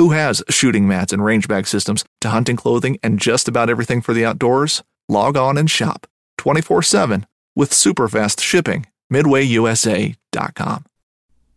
Who 0.00 0.12
has 0.12 0.42
shooting 0.48 0.88
mats 0.88 1.12
and 1.12 1.22
range 1.22 1.46
bag 1.46 1.66
systems 1.66 2.06
to 2.22 2.30
hunting 2.30 2.56
clothing 2.56 2.98
and 3.02 3.20
just 3.20 3.48
about 3.48 3.68
everything 3.68 4.00
for 4.00 4.14
the 4.14 4.24
outdoors? 4.24 4.82
Log 5.10 5.36
on 5.36 5.58
and 5.58 5.70
shop 5.70 6.06
24 6.38 6.80
7 6.80 7.26
with 7.54 7.74
super 7.74 8.08
fast 8.08 8.40
shipping. 8.40 8.86
MidwayUSA.com. 9.12 10.84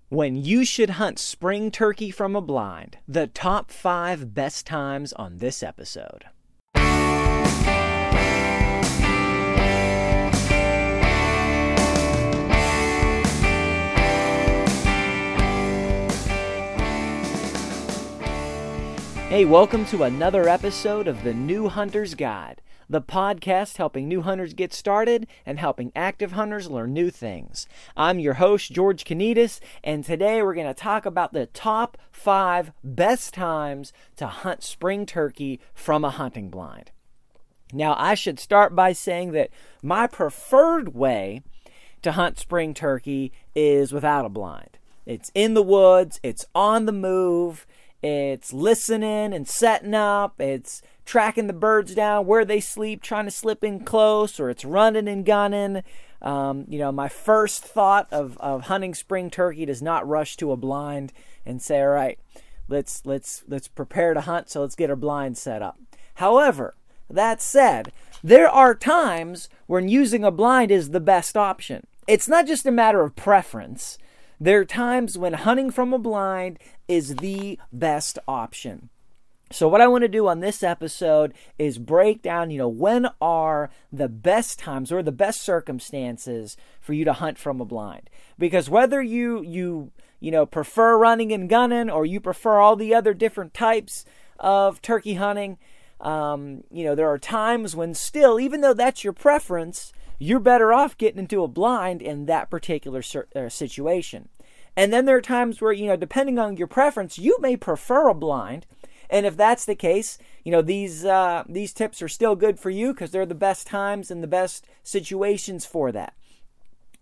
When 0.10 0.36
you 0.36 0.66
should 0.66 0.90
hunt 0.90 1.20
spring 1.20 1.72
turkey 1.72 2.12
from 2.12 2.36
a 2.36 2.42
blind, 2.42 2.98
the 3.08 3.28
top 3.28 3.72
five 3.72 4.34
best 4.34 4.68
times 4.68 5.14
on 5.14 5.38
this 5.38 5.64
episode. 5.64 6.26
Hey, 19.34 19.46
welcome 19.46 19.84
to 19.86 20.04
another 20.04 20.48
episode 20.48 21.08
of 21.08 21.24
the 21.24 21.34
New 21.34 21.68
Hunter's 21.68 22.14
Guide, 22.14 22.62
the 22.88 23.02
podcast 23.02 23.78
helping 23.78 24.08
new 24.08 24.22
hunters 24.22 24.54
get 24.54 24.76
started 24.76 25.26
and 25.44 25.58
helping 25.58 25.92
active 25.96 26.34
hunters 26.34 26.70
learn 26.70 26.94
new 26.94 27.10
things. 27.10 27.66
I'm 27.98 28.20
your 28.20 28.36
host, 28.36 28.72
George 28.72 29.06
Kanitas, 29.06 29.60
and 29.84 30.04
today 30.04 30.44
we're 30.44 30.54
going 30.54 30.68
to 30.68 30.74
talk 30.76 31.08
about 31.08 31.34
the 31.34 31.48
top 31.48 31.98
five 32.12 32.74
best 32.84 33.34
times 33.34 33.92
to 34.18 34.28
hunt 34.28 34.62
spring 34.62 35.08
turkey 35.08 35.60
from 35.74 36.06
a 36.06 36.12
hunting 36.12 36.52
blind. 36.52 36.92
Now, 37.74 37.96
I 37.98 38.14
should 38.14 38.40
start 38.40 38.76
by 38.76 38.94
saying 38.94 39.32
that 39.32 39.50
my 39.82 40.06
preferred 40.06 40.94
way 40.94 41.42
to 42.04 42.12
hunt 42.12 42.38
spring 42.38 42.76
turkey 42.76 43.32
is 43.56 43.92
without 43.92 44.26
a 44.26 44.30
blind. 44.30 44.78
It's 45.08 45.32
in 45.34 45.56
the 45.56 45.64
woods, 45.64 46.20
it's 46.22 46.46
on 46.54 46.86
the 46.86 46.92
move, 46.92 47.66
it's 48.04 48.52
listening 48.52 49.34
and 49.34 49.48
setting 49.48 49.94
up. 49.94 50.40
It's 50.40 50.82
tracking 51.06 51.48
the 51.48 51.54
birds 51.54 51.96
down 51.96 52.26
where 52.26 52.46
they 52.46 52.60
sleep, 52.60 53.02
trying 53.02 53.26
to 53.26 53.32
slip 53.32 53.64
in 53.64 53.86
close, 53.86 54.40
or 54.40 54.50
it's 54.50 54.66
running 54.66 55.08
and 55.08 55.26
gunning. 55.26 55.84
Um, 56.22 56.66
you 56.68 56.80
know, 56.80 56.92
my 56.92 57.10
first 57.10 57.64
thought 57.64 58.08
of, 58.12 58.38
of 58.38 58.64
hunting 58.64 58.94
spring 58.94 59.30
turkey 59.30 59.66
does 59.66 59.82
not 59.82 60.08
rush 60.08 60.38
to 60.38 60.52
a 60.52 60.58
blind 60.58 61.14
and 61.46 61.62
say, 61.62 61.82
all 61.82 61.88
right, 61.88 62.20
let's 62.68 63.06
let's 63.06 63.44
let's 63.48 63.68
prepare 63.68 64.14
to 64.14 64.22
hunt, 64.22 64.50
so 64.50 64.62
let's 64.62 64.76
get 64.76 64.90
our 64.90 64.96
blind 64.96 65.38
set 65.38 65.62
up. 65.62 65.78
However, 66.16 66.76
that 67.10 67.42
said, 67.42 67.92
there 68.24 68.50
are 68.50 68.76
times 68.76 69.50
when 69.68 69.90
using 69.90 70.24
a 70.24 70.32
blind 70.32 70.72
is 70.72 70.90
the 70.90 71.00
best 71.00 71.36
option. 71.36 71.86
It's 72.08 72.28
not 72.28 72.48
just 72.48 72.66
a 72.66 72.72
matter 72.72 73.02
of 73.02 73.16
preference. 73.16 73.98
There 74.44 74.60
are 74.60 74.66
times 74.66 75.18
when 75.18 75.32
hunting 75.32 75.72
from 75.72 75.94
a 75.94 75.98
blind 75.98 76.60
is 76.90 77.16
the 77.16 77.58
best 77.72 78.20
option. 78.28 78.90
So 79.54 79.70
what 79.70 79.80
I 79.80 79.88
want 79.88 80.02
to 80.02 80.10
do 80.10 80.28
on 80.28 80.42
this 80.42 80.64
episode 80.64 81.34
is 81.58 81.78
break 81.78 82.22
down, 82.22 82.52
you 82.52 82.58
know, 82.58 82.68
when 82.68 83.08
are 83.22 83.70
the 83.90 84.10
best 84.10 84.60
times 84.60 84.92
or 84.92 85.02
the 85.02 85.14
best 85.14 85.40
circumstances 85.40 86.58
for 86.82 86.92
you 86.92 87.06
to 87.06 87.14
hunt 87.14 87.38
from 87.38 87.62
a 87.62 87.66
blind. 87.66 88.10
Because 88.38 88.70
whether 88.70 89.02
you 89.02 89.42
you 89.44 89.94
you 90.20 90.30
know 90.30 90.46
prefer 90.46 90.98
running 90.98 91.32
and 91.32 91.48
gunning 91.48 91.90
or 91.90 92.06
you 92.06 92.20
prefer 92.20 92.60
all 92.60 92.76
the 92.76 92.94
other 92.94 93.14
different 93.14 93.54
types 93.54 94.04
of 94.40 94.82
turkey 94.82 95.14
hunting, 95.14 95.58
um, 96.02 96.66
you 96.70 96.84
know, 96.84 96.96
there 96.96 97.08
are 97.08 97.18
times 97.18 97.78
when 97.78 97.94
still, 97.94 98.42
even 98.42 98.60
though 98.60 98.74
that's 98.74 99.06
your 99.06 99.14
preference, 99.14 99.94
you're 100.20 100.40
better 100.40 100.74
off 100.74 100.98
getting 100.98 101.20
into 101.20 101.44
a 101.44 101.48
blind 101.48 102.02
in 102.02 102.26
that 102.26 102.50
particular 102.50 103.02
uh, 103.36 103.50
situation. 103.50 104.30
And 104.76 104.92
then 104.92 105.06
there 105.06 105.18
are 105.18 105.22
times 105.22 105.62
where, 105.62 105.72
you 105.72 105.88
know, 105.88 105.96
depending 105.96 106.40
on 106.40 106.58
your 106.58 106.68
preference, 106.68 107.20
you 107.20 107.38
may 107.40 107.56
prefer 107.56 108.10
a 108.10 108.14
blind. 108.14 108.66
And 109.10 109.26
if 109.26 109.38
that's 109.38 109.66
the 109.66 109.76
case, 109.76 110.18
you 110.44 110.52
know, 110.52 110.62
these 110.62 111.06
uh, 111.06 111.44
these 111.48 111.74
tips 111.74 112.02
are 112.02 112.08
still 112.08 112.36
good 112.36 112.60
for 112.60 112.70
you 112.70 112.94
because 112.94 113.12
they're 113.12 113.26
the 113.26 113.36
best 113.36 113.68
times 113.68 114.10
and 114.10 114.24
the 114.24 114.28
best 114.28 114.66
situations 114.82 115.66
for 115.66 115.92
that. 115.92 116.14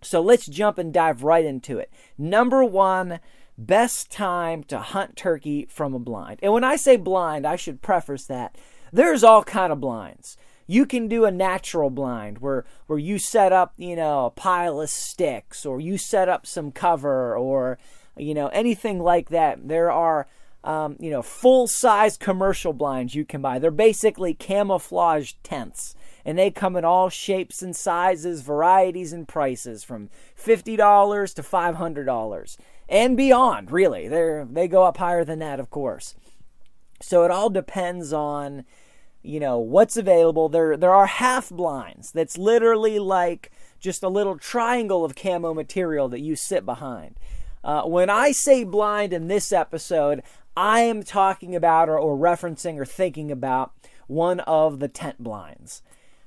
So 0.01 0.19
let's 0.19 0.47
jump 0.47 0.77
and 0.77 0.93
dive 0.93 1.23
right 1.23 1.45
into 1.45 1.77
it. 1.77 1.91
Number 2.17 2.65
one, 2.65 3.19
best 3.57 4.11
time 4.11 4.63
to 4.65 4.79
hunt 4.79 5.15
turkey 5.15 5.67
from 5.69 5.93
a 5.93 5.99
blind. 5.99 6.39
And 6.41 6.51
when 6.51 6.63
I 6.63 6.75
say 6.75 6.97
blind, 6.97 7.45
I 7.45 7.55
should 7.55 7.81
preface 7.81 8.25
that 8.25 8.57
there's 8.91 9.23
all 9.23 9.43
kind 9.43 9.71
of 9.71 9.79
blinds 9.79 10.37
you 10.71 10.85
can 10.85 11.09
do 11.09 11.25
a 11.25 11.31
natural 11.31 11.89
blind 11.89 12.37
where 12.37 12.63
where 12.87 12.97
you 12.97 13.19
set 13.19 13.51
up 13.51 13.73
you 13.77 13.95
know 13.95 14.27
a 14.27 14.29
pile 14.29 14.79
of 14.79 14.89
sticks 14.89 15.65
or 15.65 15.81
you 15.81 15.97
set 15.97 16.29
up 16.29 16.45
some 16.45 16.71
cover 16.71 17.35
or 17.35 17.77
you 18.17 18.33
know 18.33 18.47
anything 18.47 18.99
like 18.99 19.29
that. 19.29 19.67
There 19.67 19.91
are 19.91 20.27
um, 20.63 20.95
you 20.97 21.09
know 21.09 21.21
full 21.21 21.67
size 21.67 22.15
commercial 22.15 22.71
blinds 22.71 23.15
you 23.15 23.25
can 23.25 23.41
buy. 23.41 23.59
They're 23.59 23.69
basically 23.69 24.33
camouflage 24.33 25.33
tents 25.43 25.93
and 26.23 26.37
they 26.37 26.49
come 26.49 26.77
in 26.77 26.85
all 26.85 27.09
shapes 27.09 27.61
and 27.61 27.75
sizes 27.75 28.41
varieties 28.41 29.11
and 29.11 29.27
prices 29.27 29.83
from 29.83 30.09
$50 30.39 31.33
to 31.33 31.41
$500 31.41 32.57
and 32.87 33.17
beyond 33.17 33.71
really. 33.71 34.07
They 34.07 34.45
they 34.49 34.67
go 34.69 34.83
up 34.83 34.97
higher 34.97 35.25
than 35.25 35.39
that 35.39 35.59
of 35.59 35.69
course. 35.69 36.15
So 37.01 37.23
it 37.23 37.31
all 37.31 37.49
depends 37.49 38.13
on 38.13 38.63
you 39.23 39.39
know 39.39 39.59
what's 39.59 39.97
available. 39.97 40.49
There 40.49 40.77
there 40.77 40.93
are 40.93 41.05
half 41.05 41.49
blinds 41.49 42.11
that's 42.11 42.37
literally 42.37 42.99
like 42.99 43.51
just 43.79 44.03
a 44.03 44.09
little 44.09 44.37
triangle 44.37 45.03
of 45.03 45.15
camo 45.15 45.53
material 45.53 46.07
that 46.09 46.21
you 46.21 46.35
sit 46.35 46.65
behind. 46.65 47.15
Uh, 47.63 47.83
when 47.83 48.09
i 48.09 48.31
say 48.31 48.63
blind 48.63 49.13
in 49.13 49.27
this 49.27 49.51
episode 49.51 50.23
i 50.57 50.79
am 50.79 51.03
talking 51.03 51.55
about 51.55 51.87
or, 51.87 51.99
or 51.99 52.17
referencing 52.17 52.75
or 52.79 52.85
thinking 52.85 53.31
about 53.31 53.71
one 54.11 54.41
of 54.41 54.79
the 54.79 54.89
tent 54.89 55.23
blinds. 55.23 55.81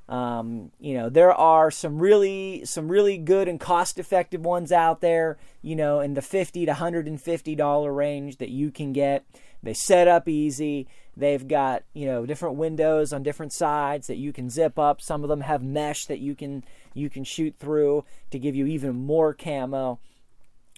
Um, 0.06 0.70
you 0.78 0.94
know 0.98 1.08
there 1.08 1.32
are 1.32 1.70
some 1.70 1.98
really 1.98 2.62
some 2.66 2.88
really 2.88 3.16
good 3.16 3.48
and 3.48 3.58
cost 3.58 3.98
effective 3.98 4.42
ones 4.42 4.70
out 4.70 5.00
there 5.00 5.38
you 5.62 5.74
know 5.74 6.00
in 6.00 6.12
the 6.12 6.20
50 6.20 6.66
to 6.66 6.72
150 6.72 7.54
dollar 7.54 7.90
range 7.90 8.36
that 8.36 8.50
you 8.50 8.70
can 8.70 8.92
get 8.92 9.24
they 9.64 9.74
set 9.74 10.08
up 10.08 10.28
easy 10.28 10.86
They've 11.16 11.46
got, 11.46 11.84
you 11.92 12.06
know, 12.06 12.26
different 12.26 12.56
windows 12.56 13.12
on 13.12 13.22
different 13.22 13.52
sides 13.52 14.08
that 14.08 14.16
you 14.16 14.32
can 14.32 14.50
zip 14.50 14.78
up. 14.78 15.00
Some 15.00 15.22
of 15.22 15.28
them 15.28 15.42
have 15.42 15.62
mesh 15.62 16.06
that 16.06 16.18
you 16.18 16.34
can 16.34 16.64
you 16.92 17.08
can 17.08 17.24
shoot 17.24 17.54
through 17.58 18.04
to 18.30 18.38
give 18.38 18.56
you 18.56 18.66
even 18.66 18.96
more 18.96 19.32
camo. 19.32 20.00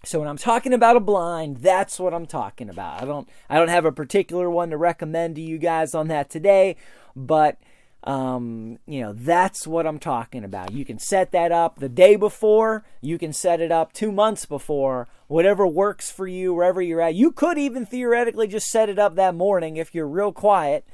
So 0.05 0.19
when 0.19 0.29
I'm 0.29 0.37
talking 0.37 0.75
about 0.75 0.97
a 0.97 1.01
blind, 1.01 1.59
that's 1.59 1.99
what 1.99 2.13
I'm 2.13 2.27
talking 2.27 2.69
about. 2.69 3.03
I 3.03 3.07
don't 3.07 3.29
I 3.49 3.57
don't 3.59 3.69
have 3.69 3.87
a 3.87 3.93
particular 3.93 4.51
one 4.51 4.71
to 4.71 4.77
recommend 4.77 5.37
to 5.37 5.41
you 5.41 5.59
guys 5.59 5.95
on 5.95 6.09
that 6.09 6.29
today, 6.31 6.77
but 7.15 7.57
Um, 8.05 8.79
you 8.87 9.01
know, 9.01 9.13
that's 9.13 9.67
what 9.67 9.85
I'm 9.85 9.99
talking 9.99 10.45
about. 10.45 10.71
You 10.71 10.85
can 10.85 10.99
set 10.99 11.33
that 11.33 11.51
up 11.51 11.81
the 11.81 11.89
day 11.89 12.15
before, 12.15 12.85
you 13.01 13.19
can 13.19 13.33
set 13.33 13.61
it 13.61 13.73
up 13.73 13.93
two 13.93 14.13
months 14.13 14.47
before, 14.47 15.09
whatever 15.29 15.67
works 15.67 16.11
for 16.11 16.27
you, 16.27 16.55
wherever 16.55 16.81
you're 16.81 17.01
at. 17.01 17.15
You 17.15 17.33
could 17.33 17.59
even 17.59 17.87
theoretically 17.87 18.47
just 18.47 18.69
set 18.69 18.89
it 18.89 18.99
up 18.99 19.15
that 19.17 19.35
morning 19.35 19.77
if 19.77 19.95
you're 19.95 20.09
real 20.09 20.33
quiet 20.33 20.87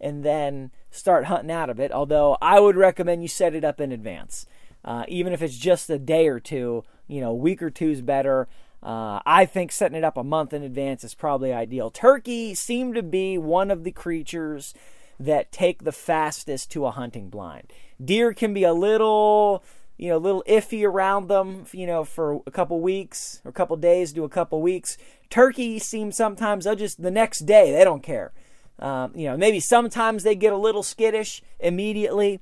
and 0.00 0.24
then 0.24 0.70
start 0.90 1.26
hunting 1.26 1.50
out 1.50 1.70
of 1.70 1.80
it. 1.80 1.92
Although 1.92 2.36
I 2.40 2.60
would 2.60 2.76
recommend 2.76 3.22
you 3.22 3.28
set 3.28 3.54
it 3.54 3.64
up 3.64 3.80
in 3.80 3.92
advance. 3.92 4.46
Uh, 4.84 5.04
even 5.08 5.32
if 5.32 5.42
it's 5.42 5.58
just 5.58 5.90
a 5.90 5.98
day 5.98 6.26
or 6.28 6.40
two, 6.40 6.84
you 7.06 7.20
know, 7.20 7.30
a 7.30 7.34
week 7.34 7.62
or 7.62 7.70
two 7.70 7.90
is 7.90 8.00
better. 8.00 8.48
Uh, 8.82 9.20
I 9.26 9.44
think 9.44 9.72
setting 9.72 9.98
it 9.98 10.04
up 10.04 10.16
a 10.16 10.24
month 10.24 10.54
in 10.54 10.62
advance 10.62 11.04
is 11.04 11.14
probably 11.14 11.52
ideal. 11.52 11.90
Turkey 11.90 12.54
seem 12.54 12.94
to 12.94 13.02
be 13.02 13.36
one 13.36 13.70
of 13.70 13.84
the 13.84 13.92
creatures 13.92 14.72
that 15.18 15.52
take 15.52 15.84
the 15.84 15.92
fastest 15.92 16.70
to 16.70 16.86
a 16.86 16.90
hunting 16.90 17.28
blind. 17.28 17.70
Deer 18.02 18.32
can 18.32 18.54
be 18.54 18.64
a 18.64 18.72
little, 18.72 19.62
you 20.00 20.08
know, 20.08 20.16
a 20.16 20.18
little 20.18 20.42
iffy 20.48 20.82
around 20.82 21.28
them, 21.28 21.66
you 21.72 21.86
know, 21.86 22.04
for 22.04 22.40
a 22.46 22.50
couple 22.50 22.80
weeks 22.80 23.42
or 23.44 23.50
a 23.50 23.52
couple 23.52 23.76
days 23.76 24.14
to 24.14 24.24
a 24.24 24.30
couple 24.30 24.62
weeks. 24.62 24.96
Turkey 25.28 25.78
seems 25.78 26.16
sometimes 26.16 26.64
they'll 26.64 26.74
just 26.74 27.02
the 27.02 27.10
next 27.10 27.40
day 27.40 27.70
they 27.70 27.84
don't 27.84 28.02
care. 28.02 28.32
Um, 28.78 29.12
you 29.14 29.26
know, 29.26 29.36
maybe 29.36 29.60
sometimes 29.60 30.22
they 30.22 30.34
get 30.34 30.54
a 30.54 30.56
little 30.56 30.82
skittish 30.82 31.42
immediately. 31.58 32.40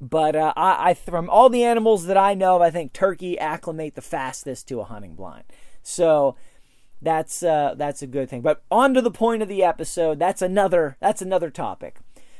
But 0.00 0.36
uh, 0.36 0.52
I, 0.56 0.90
I, 0.90 0.94
from 0.94 1.28
all 1.28 1.48
the 1.48 1.64
animals 1.64 2.06
that 2.06 2.16
I 2.16 2.34
know, 2.34 2.62
I 2.62 2.70
think 2.70 2.92
turkey 2.92 3.36
acclimate 3.40 3.96
the 3.96 4.00
fastest 4.00 4.68
to 4.68 4.78
a 4.78 4.84
hunting 4.84 5.16
blind. 5.16 5.44
So 5.82 6.36
that's 7.00 7.42
uh, 7.42 7.74
that's 7.76 8.02
a 8.02 8.06
good 8.06 8.30
thing. 8.30 8.40
But 8.40 8.62
on 8.70 8.94
to 8.94 9.02
the 9.02 9.10
point 9.10 9.42
of 9.42 9.48
the 9.48 9.64
episode. 9.64 10.20
That's 10.20 10.42
another 10.42 10.96
that's 11.00 11.22
another 11.22 11.50
topic. 11.50 11.98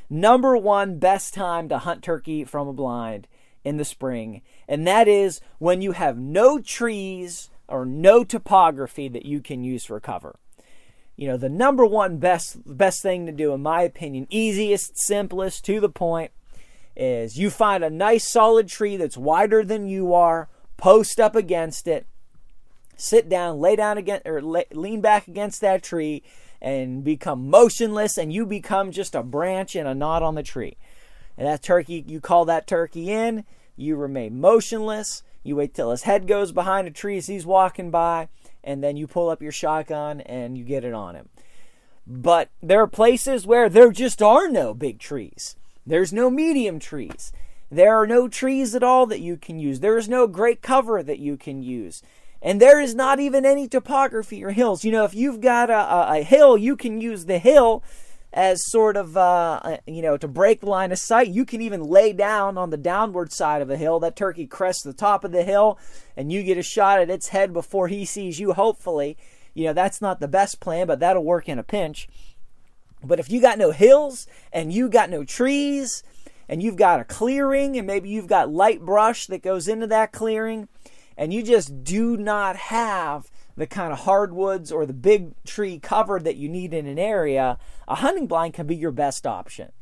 Number 0.08 0.56
one 0.56 1.00
best 1.00 1.34
time 1.34 1.68
to 1.70 1.78
hunt 1.78 2.04
turkey 2.04 2.44
from 2.44 2.68
a 2.68 2.72
blind 2.72 3.26
in 3.64 3.76
the 3.76 3.84
spring, 3.84 4.42
and 4.68 4.86
that 4.86 5.08
is 5.08 5.40
when 5.58 5.82
you 5.82 5.92
have 5.92 6.18
no 6.18 6.58
trees 6.58 7.50
or 7.68 7.86
no 7.86 8.24
topography 8.24 9.08
that 9.08 9.24
you 9.24 9.40
can 9.40 9.64
use 9.64 9.84
for 9.84 9.98
cover. 10.00 10.36
You 11.16 11.28
know, 11.28 11.36
the 11.36 11.48
number 11.48 11.86
one 11.86 12.18
best 12.18 12.58
best 12.66 13.02
thing 13.02 13.26
to 13.26 13.32
do, 13.32 13.52
in 13.52 13.62
my 13.62 13.82
opinion, 13.82 14.26
easiest, 14.30 14.98
simplest, 14.98 15.64
to 15.66 15.80
the 15.80 15.88
point, 15.88 16.32
is 16.96 17.38
you 17.38 17.50
find 17.50 17.84
a 17.84 17.90
nice 17.90 18.30
solid 18.30 18.68
tree 18.68 18.96
that's 18.96 19.16
wider 19.16 19.64
than 19.64 19.88
you 19.88 20.14
are, 20.14 20.48
post 20.76 21.20
up 21.20 21.36
against 21.36 21.86
it, 21.86 22.06
sit 22.96 23.28
down, 23.28 23.58
lay 23.58 23.76
down 23.76 23.98
again 23.98 24.20
or 24.24 24.42
lay, 24.42 24.64
lean 24.72 25.00
back 25.00 25.28
against 25.28 25.60
that 25.60 25.82
tree 25.82 26.22
and 26.60 27.02
become 27.02 27.50
motionless 27.50 28.16
and 28.16 28.32
you 28.32 28.46
become 28.46 28.92
just 28.92 29.14
a 29.14 29.22
branch 29.22 29.74
and 29.74 29.88
a 29.88 29.94
knot 29.94 30.22
on 30.22 30.34
the 30.34 30.42
tree. 30.42 30.76
And 31.36 31.46
that 31.46 31.62
turkey, 31.62 32.04
you 32.06 32.20
call 32.20 32.44
that 32.44 32.66
turkey 32.66 33.10
in, 33.10 33.44
you 33.76 33.96
remain 33.96 34.40
motionless, 34.40 35.22
you 35.42 35.56
wait 35.56 35.74
till 35.74 35.90
his 35.90 36.02
head 36.02 36.26
goes 36.26 36.52
behind 36.52 36.86
a 36.86 36.90
tree 36.90 37.16
as 37.18 37.26
he's 37.26 37.46
walking 37.46 37.90
by, 37.90 38.28
and 38.62 38.82
then 38.82 38.96
you 38.96 39.06
pull 39.06 39.28
up 39.28 39.42
your 39.42 39.52
shotgun 39.52 40.20
and 40.22 40.56
you 40.56 40.64
get 40.64 40.84
it 40.84 40.94
on 40.94 41.14
him. 41.14 41.28
But 42.06 42.50
there 42.62 42.82
are 42.82 42.88
places 42.88 43.46
where 43.46 43.68
there 43.68 43.90
just 43.90 44.22
are 44.22 44.48
no 44.48 44.74
big 44.74 44.98
trees. 44.98 45.56
There's 45.86 46.12
no 46.12 46.30
medium 46.30 46.78
trees. 46.78 47.32
There 47.70 47.94
are 47.94 48.06
no 48.06 48.28
trees 48.28 48.74
at 48.74 48.82
all 48.82 49.06
that 49.06 49.20
you 49.20 49.36
can 49.36 49.58
use. 49.58 49.80
There 49.80 49.96
is 49.96 50.08
no 50.08 50.26
great 50.26 50.62
cover 50.62 51.02
that 51.02 51.18
you 51.18 51.36
can 51.36 51.62
use. 51.62 52.02
And 52.40 52.60
there 52.60 52.80
is 52.80 52.94
not 52.94 53.20
even 53.20 53.46
any 53.46 53.68
topography 53.68 54.44
or 54.44 54.50
hills. 54.50 54.84
You 54.84 54.92
know, 54.92 55.04
if 55.04 55.14
you've 55.14 55.40
got 55.40 55.70
a, 55.70 55.78
a, 55.78 56.18
a 56.18 56.22
hill, 56.22 56.58
you 56.58 56.76
can 56.76 57.00
use 57.00 57.24
the 57.24 57.38
hill 57.38 57.82
as 58.32 58.64
sort 58.70 58.96
of, 58.96 59.16
uh, 59.16 59.78
you 59.86 60.00
know, 60.00 60.16
to 60.16 60.26
break 60.26 60.60
the 60.60 60.68
line 60.68 60.90
of 60.90 60.98
sight. 60.98 61.28
You 61.28 61.44
can 61.44 61.60
even 61.60 61.82
lay 61.82 62.12
down 62.12 62.56
on 62.56 62.70
the 62.70 62.76
downward 62.76 63.32
side 63.32 63.60
of 63.60 63.68
the 63.68 63.76
hill. 63.76 64.00
That 64.00 64.16
turkey 64.16 64.46
crests 64.46 64.82
the 64.82 64.94
top 64.94 65.24
of 65.24 65.32
the 65.32 65.42
hill, 65.42 65.78
and 66.16 66.32
you 66.32 66.42
get 66.42 66.58
a 66.58 66.62
shot 66.62 67.00
at 67.00 67.10
its 67.10 67.28
head 67.28 67.52
before 67.52 67.88
he 67.88 68.04
sees 68.04 68.40
you, 68.40 68.54
hopefully. 68.54 69.18
You 69.54 69.66
know, 69.66 69.72
that's 69.74 70.00
not 70.00 70.20
the 70.20 70.28
best 70.28 70.60
plan, 70.60 70.86
but 70.86 71.00
that'll 71.00 71.24
work 71.24 71.48
in 71.48 71.58
a 71.58 71.62
pinch. 71.62 72.08
But 73.04 73.18
if 73.18 73.30
you 73.30 73.40
got 73.40 73.58
no 73.58 73.72
hills 73.72 74.26
and 74.52 74.72
you 74.72 74.88
got 74.88 75.10
no 75.10 75.24
trees 75.24 76.02
and 76.48 76.62
you've 76.62 76.76
got 76.76 77.00
a 77.00 77.04
clearing 77.04 77.76
and 77.76 77.86
maybe 77.86 78.08
you've 78.08 78.28
got 78.28 78.50
light 78.50 78.80
brush 78.80 79.26
that 79.26 79.42
goes 79.42 79.68
into 79.68 79.86
that 79.88 80.12
clearing, 80.12 80.68
and 81.16 81.34
you 81.34 81.42
just 81.42 81.84
do 81.84 82.16
not 82.16 82.56
have 82.56 83.30
the 83.56 83.66
kind 83.66 83.92
of 83.92 84.00
hardwoods 84.00 84.72
or 84.72 84.86
the 84.86 84.92
big 84.92 85.34
tree 85.44 85.78
cover 85.78 86.18
that 86.18 86.36
you 86.36 86.48
need 86.48 86.72
in 86.72 86.86
an 86.86 86.98
area, 86.98 87.58
a 87.86 87.96
hunting 87.96 88.26
blind 88.26 88.54
can 88.54 88.66
be 88.66 88.76
your 88.76 88.92
best 88.92 89.26
option 89.26 89.72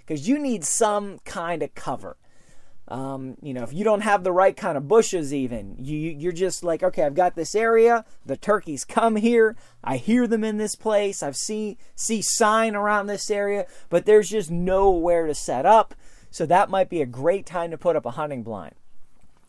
because 0.00 0.28
you 0.28 0.38
need 0.38 0.64
some 0.64 1.18
kind 1.24 1.62
of 1.62 1.74
cover. 1.74 2.16
Um, 2.88 3.36
you 3.42 3.52
know, 3.52 3.64
if 3.64 3.72
you 3.72 3.82
don't 3.82 4.02
have 4.02 4.22
the 4.22 4.30
right 4.30 4.56
kind 4.56 4.78
of 4.78 4.86
bushes, 4.86 5.34
even 5.34 5.74
you 5.76 5.96
you're 5.96 6.30
just 6.30 6.62
like, 6.62 6.84
okay, 6.84 7.02
I've 7.02 7.16
got 7.16 7.34
this 7.34 7.56
area. 7.56 8.04
The 8.24 8.36
turkeys 8.36 8.84
come 8.84 9.16
here. 9.16 9.56
I 9.82 9.96
hear 9.96 10.28
them 10.28 10.44
in 10.44 10.56
this 10.56 10.76
place. 10.76 11.20
I've 11.22 11.36
see 11.36 11.78
see 11.96 12.22
sign 12.22 12.76
around 12.76 13.06
this 13.06 13.28
area, 13.28 13.66
but 13.88 14.06
there's 14.06 14.30
just 14.30 14.52
nowhere 14.52 15.26
to 15.26 15.34
set 15.34 15.66
up. 15.66 15.96
So 16.30 16.46
that 16.46 16.70
might 16.70 16.88
be 16.88 17.02
a 17.02 17.06
great 17.06 17.44
time 17.44 17.72
to 17.72 17.78
put 17.78 17.96
up 17.96 18.06
a 18.06 18.12
hunting 18.12 18.44
blind. 18.44 18.76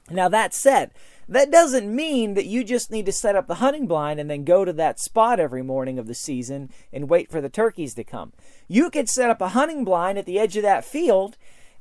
Now 0.09 0.29
that 0.29 0.55
said, 0.55 0.91
that 1.27 1.51
doesn't 1.51 1.93
mean 1.93 2.33
that 2.35 2.45
you 2.45 2.63
just 2.63 2.89
need 2.91 3.05
to 3.05 3.11
set 3.11 3.35
up 3.35 3.47
the 3.47 3.55
hunting 3.55 3.87
blind 3.87 4.19
and 4.19 4.29
then 4.29 4.43
go 4.43 4.63
to 4.63 4.73
that 4.73 4.99
spot 4.99 5.39
every 5.39 5.61
morning 5.61 5.99
of 5.99 6.07
the 6.07 6.13
season 6.13 6.69
and 6.93 7.09
wait 7.09 7.29
for 7.29 7.41
the 7.41 7.49
turkeys 7.49 7.93
to 7.95 8.03
come. 8.03 8.33
You 8.67 8.89
could 8.89 9.09
set 9.09 9.29
up 9.29 9.41
a 9.41 9.49
hunting 9.49 9.83
blind 9.83 10.17
at 10.17 10.25
the 10.25 10.39
edge 10.39 10.55
of 10.55 10.63
that 10.63 10.85
field 10.85 11.37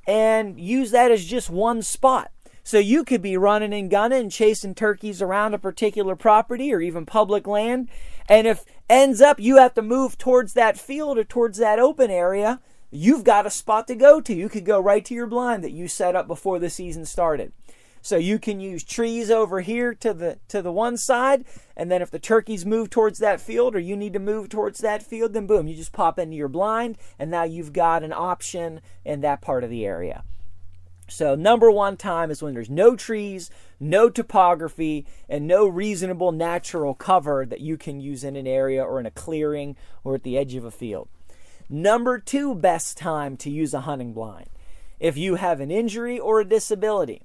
and 0.07 0.59
use 0.59 0.91
that 0.91 1.11
as 1.11 1.25
just 1.25 1.51
one 1.51 1.83
spot. 1.83 2.31
So 2.65 2.79
you 2.79 3.05
could 3.05 3.23
be 3.23 3.37
running 3.37 3.73
and 3.73 3.89
gunning 3.89 4.23
and 4.23 4.33
chasing 4.33 4.75
turkeys 4.75 5.23
around 5.23 5.55
a 5.55 5.59
particular 5.59 6.17
property 6.17 6.75
or 6.75 6.81
even 6.81 7.07
public 7.07 7.47
land. 7.47 7.89
And 8.29 8.49
if 8.49 8.65
ends 8.91 9.21
up 9.21 9.39
you 9.39 9.59
have 9.59 9.75
to 9.75 9.83
move 9.83 10.19
towards 10.19 10.55
that 10.55 10.77
field 10.77 11.17
or 11.17 11.23
towards 11.23 11.59
that 11.59 11.79
open 11.79 12.11
area, 12.11 12.61
you've 12.91 13.23
got 13.23 13.47
a 13.47 13.51
spot 13.51 13.87
to 13.87 13.95
go 13.95 14.21
to. 14.21 14.35
You 14.35 14.49
could 14.49 14.65
go 14.65 14.81
right 14.81 15.05
to 15.05 15.15
your 15.15 15.29
blind 15.29 15.63
that 15.63 15.71
you 15.71 15.87
set 15.87 16.17
up 16.17 16.27
before 16.27 16.59
the 16.59 16.69
season 16.69 17.05
started. 17.05 17.53
So 18.07 18.19
you 18.19 18.39
can 18.39 18.61
use 18.61 18.85
trees 18.85 19.33
over 19.33 19.63
here 19.63 19.93
to 19.93 20.15
the 20.15 20.39
to 20.47 20.63
the 20.63 20.71
one 20.71 20.97
side, 20.97 21.45
and 21.77 21.91
then 21.91 22.03
if 22.03 22.09
the 22.13 22.21
turkeys 22.21 22.65
move 22.65 22.89
towards 22.89 23.19
that 23.19 23.41
field 23.41 23.75
or 23.75 23.81
you 23.81 23.97
need 23.97 24.13
to 24.13 24.21
move 24.21 24.49
towards 24.49 24.79
that 24.79 25.03
field, 25.03 25.33
then 25.33 25.49
boom, 25.49 25.67
you 25.67 25.75
just 25.75 25.93
pop 25.93 26.17
into 26.17 26.37
your 26.37 26.47
blind, 26.47 26.99
and 27.19 27.33
now 27.33 27.43
you've 27.43 27.73
got 27.73 28.05
an 28.05 28.13
option 28.13 28.81
in 29.05 29.23
that 29.23 29.41
part 29.41 29.65
of 29.65 29.71
the 29.71 29.85
area. 29.85 30.23
So 31.09 31.35
number 31.35 31.69
one 31.69 31.97
time 31.97 32.31
is 32.31 32.41
when 32.41 32.55
there's 32.55 32.71
no 32.71 32.95
trees, 32.95 33.51
no 33.81 34.09
topography, 34.09 35.05
and 35.29 35.49
no 35.49 35.67
reasonable 35.67 36.31
natural 36.31 36.95
cover 36.95 37.45
that 37.45 37.61
you 37.61 37.77
can 37.77 37.99
use 37.99 38.23
in 38.23 38.37
an 38.37 38.47
area 38.47 38.85
or 38.85 39.01
in 39.01 39.07
a 39.07 39.11
clearing 39.11 39.75
or 40.05 40.15
at 40.15 40.23
the 40.23 40.39
edge 40.39 40.55
of 40.55 40.65
a 40.65 40.71
field. 40.71 41.09
Number 41.69 42.21
two 42.21 42.55
best 42.55 42.97
time 42.97 43.37
to 43.39 43.51
use 43.51 43.75
a 43.75 43.81
hunting 43.81 44.13
blind. 44.13 44.47
If 45.01 45.17
you 45.17 45.35
have 45.35 45.59
an 45.59 45.73
injury 45.73 46.21
or 46.21 46.39
a 46.39 46.45
disability. 46.45 47.23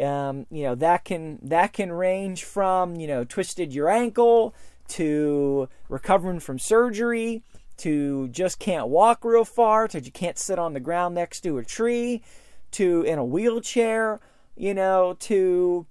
Um, 0.00 0.46
you 0.50 0.62
know 0.62 0.74
that 0.76 1.04
can 1.04 1.38
that 1.42 1.72
can 1.72 1.92
range 1.92 2.44
from 2.44 2.96
you 2.96 3.06
know 3.06 3.24
twisted 3.24 3.74
your 3.74 3.88
ankle 3.88 4.54
to 4.88 5.68
recovering 5.88 6.40
from 6.40 6.58
surgery 6.58 7.42
to 7.78 8.28
just 8.28 8.58
can't 8.58 8.88
walk 8.88 9.24
real 9.24 9.44
far 9.44 9.88
to 9.88 10.00
you 10.00 10.10
can't 10.10 10.38
sit 10.38 10.58
on 10.58 10.72
the 10.72 10.80
ground 10.80 11.14
next 11.14 11.40
to 11.42 11.58
a 11.58 11.64
tree 11.64 12.22
to 12.70 13.02
in 13.02 13.18
a 13.18 13.24
wheelchair 13.24 14.20
you 14.56 14.72
know 14.74 15.16
to 15.20 15.86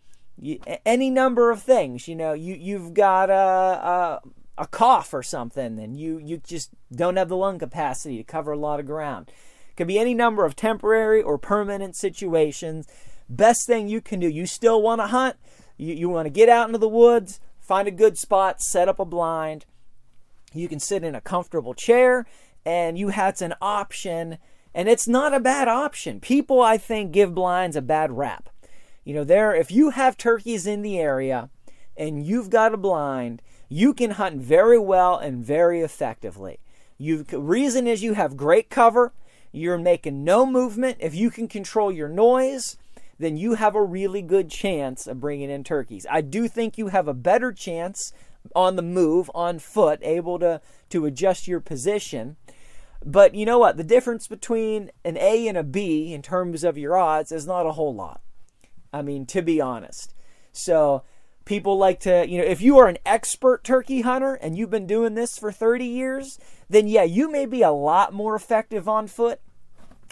any 0.85 1.09
number 1.09 1.51
of 1.51 1.61
things 1.61 2.07
you 2.07 2.15
know 2.15 2.33
you 2.33 2.55
you've 2.55 2.93
got 2.93 3.29
a, 3.29 3.33
a 3.33 4.21
a 4.59 4.67
cough 4.67 5.13
or 5.13 5.23
something 5.23 5.79
and 5.79 5.97
you 5.97 6.19
you 6.19 6.37
just 6.37 6.69
don't 6.93 7.15
have 7.15 7.29
the 7.29 7.37
lung 7.37 7.57
capacity 7.57 8.17
to 8.17 8.23
cover 8.23 8.51
a 8.51 8.57
lot 8.57 8.79
of 8.79 8.85
ground. 8.85 9.31
It 9.69 9.77
could 9.77 9.87
be 9.87 9.97
any 9.97 10.13
number 10.13 10.45
of 10.45 10.55
temporary 10.55 11.21
or 11.21 11.37
permanent 11.37 11.95
situations 11.95 12.85
best 13.29 13.65
thing 13.67 13.87
you 13.87 14.01
can 14.01 14.19
do. 14.19 14.27
You 14.27 14.45
still 14.45 14.81
want 14.81 15.01
to 15.01 15.07
hunt, 15.07 15.37
you, 15.77 15.93
you 15.93 16.09
want 16.09 16.25
to 16.25 16.31
get 16.31 16.49
out 16.49 16.67
into 16.67 16.79
the 16.79 16.87
woods, 16.87 17.39
find 17.59 17.87
a 17.87 17.91
good 17.91 18.17
spot, 18.17 18.61
set 18.61 18.89
up 18.89 18.99
a 18.99 19.05
blind. 19.05 19.65
You 20.53 20.67
can 20.67 20.79
sit 20.79 21.03
in 21.03 21.13
a 21.13 21.21
comfortable 21.21 21.73
chair, 21.73 22.25
and 22.65 22.97
you 22.97 23.09
have 23.09 23.41
an 23.41 23.53
option, 23.61 24.39
and 24.73 24.89
it's 24.89 25.07
not 25.07 25.33
a 25.33 25.39
bad 25.39 25.67
option. 25.67 26.19
People, 26.19 26.61
I 26.61 26.77
think, 26.77 27.11
give 27.11 27.35
blinds 27.35 27.75
a 27.75 27.81
bad 27.81 28.11
rap. 28.11 28.49
You 29.03 29.15
know, 29.15 29.23
there 29.23 29.55
if 29.55 29.71
you 29.71 29.91
have 29.91 30.17
turkeys 30.17 30.67
in 30.67 30.81
the 30.81 30.99
area 30.99 31.49
and 31.97 32.23
you've 32.23 32.49
got 32.49 32.73
a 32.73 32.77
blind, 32.77 33.41
you 33.67 33.93
can 33.93 34.11
hunt 34.11 34.41
very 34.41 34.77
well 34.77 35.17
and 35.17 35.43
very 35.43 35.81
effectively. 35.81 36.59
You 36.97 37.25
reason 37.31 37.87
is 37.87 38.03
you 38.03 38.13
have 38.13 38.37
great 38.37 38.69
cover. 38.69 39.13
You're 39.51 39.77
making 39.77 40.23
no 40.23 40.45
movement. 40.45 40.97
If 40.99 41.15
you 41.15 41.31
can 41.31 41.47
control 41.47 41.91
your 41.91 42.09
noise, 42.09 42.77
then 43.19 43.37
you 43.37 43.55
have 43.55 43.75
a 43.75 43.83
really 43.83 44.21
good 44.21 44.49
chance 44.49 45.05
of 45.05 45.19
bringing 45.19 45.49
in 45.49 45.63
turkeys. 45.63 46.07
I 46.09 46.21
do 46.21 46.47
think 46.47 46.77
you 46.77 46.87
have 46.87 47.07
a 47.07 47.13
better 47.13 47.51
chance 47.51 48.13
on 48.55 48.75
the 48.75 48.81
move, 48.81 49.29
on 49.35 49.59
foot, 49.59 49.99
able 50.01 50.39
to, 50.39 50.61
to 50.89 51.05
adjust 51.05 51.47
your 51.47 51.59
position. 51.59 52.37
But 53.05 53.35
you 53.35 53.45
know 53.45 53.59
what? 53.59 53.77
The 53.77 53.83
difference 53.83 54.27
between 54.27 54.91
an 55.03 55.17
A 55.17 55.47
and 55.47 55.57
a 55.57 55.63
B 55.63 56.13
in 56.13 56.21
terms 56.21 56.63
of 56.63 56.77
your 56.77 56.97
odds 56.97 57.31
is 57.31 57.45
not 57.45 57.65
a 57.65 57.73
whole 57.73 57.93
lot. 57.93 58.21
I 58.91 59.01
mean, 59.01 59.25
to 59.27 59.41
be 59.41 59.61
honest. 59.61 60.13
So 60.51 61.03
people 61.45 61.77
like 61.77 61.99
to, 62.01 62.27
you 62.27 62.37
know, 62.37 62.43
if 62.43 62.61
you 62.61 62.77
are 62.77 62.87
an 62.87 62.97
expert 63.05 63.63
turkey 63.63 64.01
hunter 64.01 64.35
and 64.35 64.57
you've 64.57 64.69
been 64.69 64.87
doing 64.87 65.15
this 65.15 65.37
for 65.37 65.51
30 65.51 65.85
years, 65.85 66.39
then 66.69 66.87
yeah, 66.87 67.03
you 67.03 67.31
may 67.31 67.45
be 67.45 67.61
a 67.61 67.71
lot 67.71 68.13
more 68.13 68.35
effective 68.35 68.87
on 68.87 69.07
foot. 69.07 69.41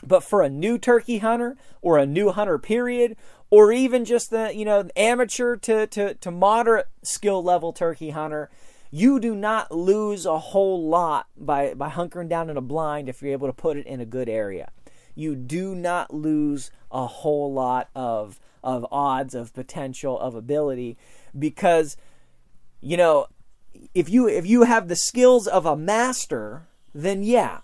But 0.03 0.23
for 0.23 0.41
a 0.41 0.49
new 0.49 0.77
turkey 0.77 1.19
hunter 1.19 1.57
or 1.81 1.97
a 1.97 2.05
new 2.05 2.31
hunter 2.31 2.59
period, 2.59 3.15
or 3.49 3.71
even 3.71 4.05
just 4.05 4.29
the, 4.29 4.53
you 4.53 4.65
know, 4.65 4.89
amateur 4.95 5.55
to, 5.57 5.87
to, 5.87 6.13
to 6.15 6.31
moderate 6.31 6.87
skill 7.03 7.43
level 7.43 7.73
turkey 7.73 8.11
hunter, 8.11 8.49
you 8.91 9.19
do 9.19 9.35
not 9.35 9.71
lose 9.71 10.25
a 10.25 10.37
whole 10.37 10.87
lot 10.87 11.27
by, 11.37 11.73
by 11.73 11.89
hunkering 11.89 12.29
down 12.29 12.49
in 12.49 12.57
a 12.57 12.61
blind 12.61 13.09
if 13.09 13.21
you're 13.21 13.31
able 13.31 13.47
to 13.47 13.53
put 13.53 13.77
it 13.77 13.85
in 13.87 13.99
a 13.99 14.05
good 14.05 14.29
area. 14.29 14.71
You 15.15 15.35
do 15.35 15.73
not 15.73 16.13
lose 16.13 16.71
a 16.91 17.07
whole 17.07 17.51
lot 17.51 17.89
of, 17.95 18.39
of 18.63 18.85
odds, 18.91 19.33
of 19.33 19.53
potential, 19.53 20.19
of 20.19 20.35
ability 20.35 20.97
because, 21.37 21.97
you 22.81 22.97
know, 22.97 23.27
if 23.93 24.09
you 24.09 24.27
if 24.27 24.45
you 24.45 24.63
have 24.63 24.87
the 24.87 24.95
skills 24.95 25.47
of 25.47 25.65
a 25.65 25.75
master, 25.75 26.67
then 26.93 27.23
yeah, 27.23 27.59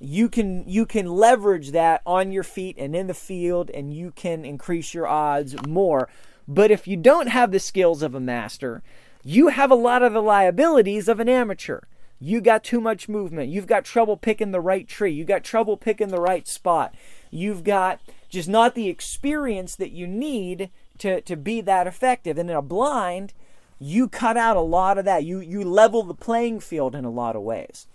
you 0.00 0.28
can 0.28 0.64
you 0.68 0.86
can 0.86 1.06
leverage 1.06 1.72
that 1.72 2.02
on 2.06 2.30
your 2.30 2.44
feet 2.44 2.76
and 2.78 2.94
in 2.94 3.08
the 3.08 3.14
field 3.14 3.70
and 3.70 3.92
you 3.92 4.12
can 4.12 4.44
increase 4.44 4.94
your 4.94 5.06
odds 5.06 5.56
more. 5.66 6.08
But 6.46 6.70
if 6.70 6.86
you 6.86 6.96
don't 6.96 7.28
have 7.28 7.50
the 7.50 7.60
skills 7.60 8.02
of 8.02 8.14
a 8.14 8.20
master, 8.20 8.82
you 9.22 9.48
have 9.48 9.70
a 9.70 9.76
lot 9.76 10.02
of 10.02 10.12
the 10.12 10.22
liabilities 10.22 11.08
of 11.08 11.20
an 11.20 11.28
amateur. 11.28 11.80
You 12.20 12.40
got 12.40 12.64
too 12.64 12.80
much 12.80 13.08
movement. 13.08 13.50
You've 13.50 13.66
got 13.66 13.84
trouble 13.84 14.16
picking 14.16 14.50
the 14.50 14.60
right 14.60 14.88
tree. 14.88 15.12
You 15.12 15.24
got 15.24 15.44
trouble 15.44 15.76
picking 15.76 16.08
the 16.08 16.20
right 16.20 16.48
spot. 16.48 16.94
You've 17.30 17.62
got 17.62 18.00
just 18.28 18.48
not 18.48 18.74
the 18.74 18.88
experience 18.88 19.76
that 19.76 19.92
you 19.92 20.06
need 20.06 20.70
to, 20.98 21.20
to 21.20 21.36
be 21.36 21.60
that 21.60 21.86
effective. 21.86 22.38
And 22.38 22.50
in 22.50 22.56
a 22.56 22.62
blind, 22.62 23.34
you 23.78 24.08
cut 24.08 24.36
out 24.36 24.56
a 24.56 24.60
lot 24.60 24.98
of 24.98 25.04
that. 25.04 25.24
You 25.24 25.40
you 25.40 25.62
level 25.62 26.02
the 26.02 26.14
playing 26.14 26.60
field 26.60 26.94
in 26.94 27.04
a 27.04 27.10
lot 27.10 27.36
of 27.36 27.42
ways. 27.42 27.86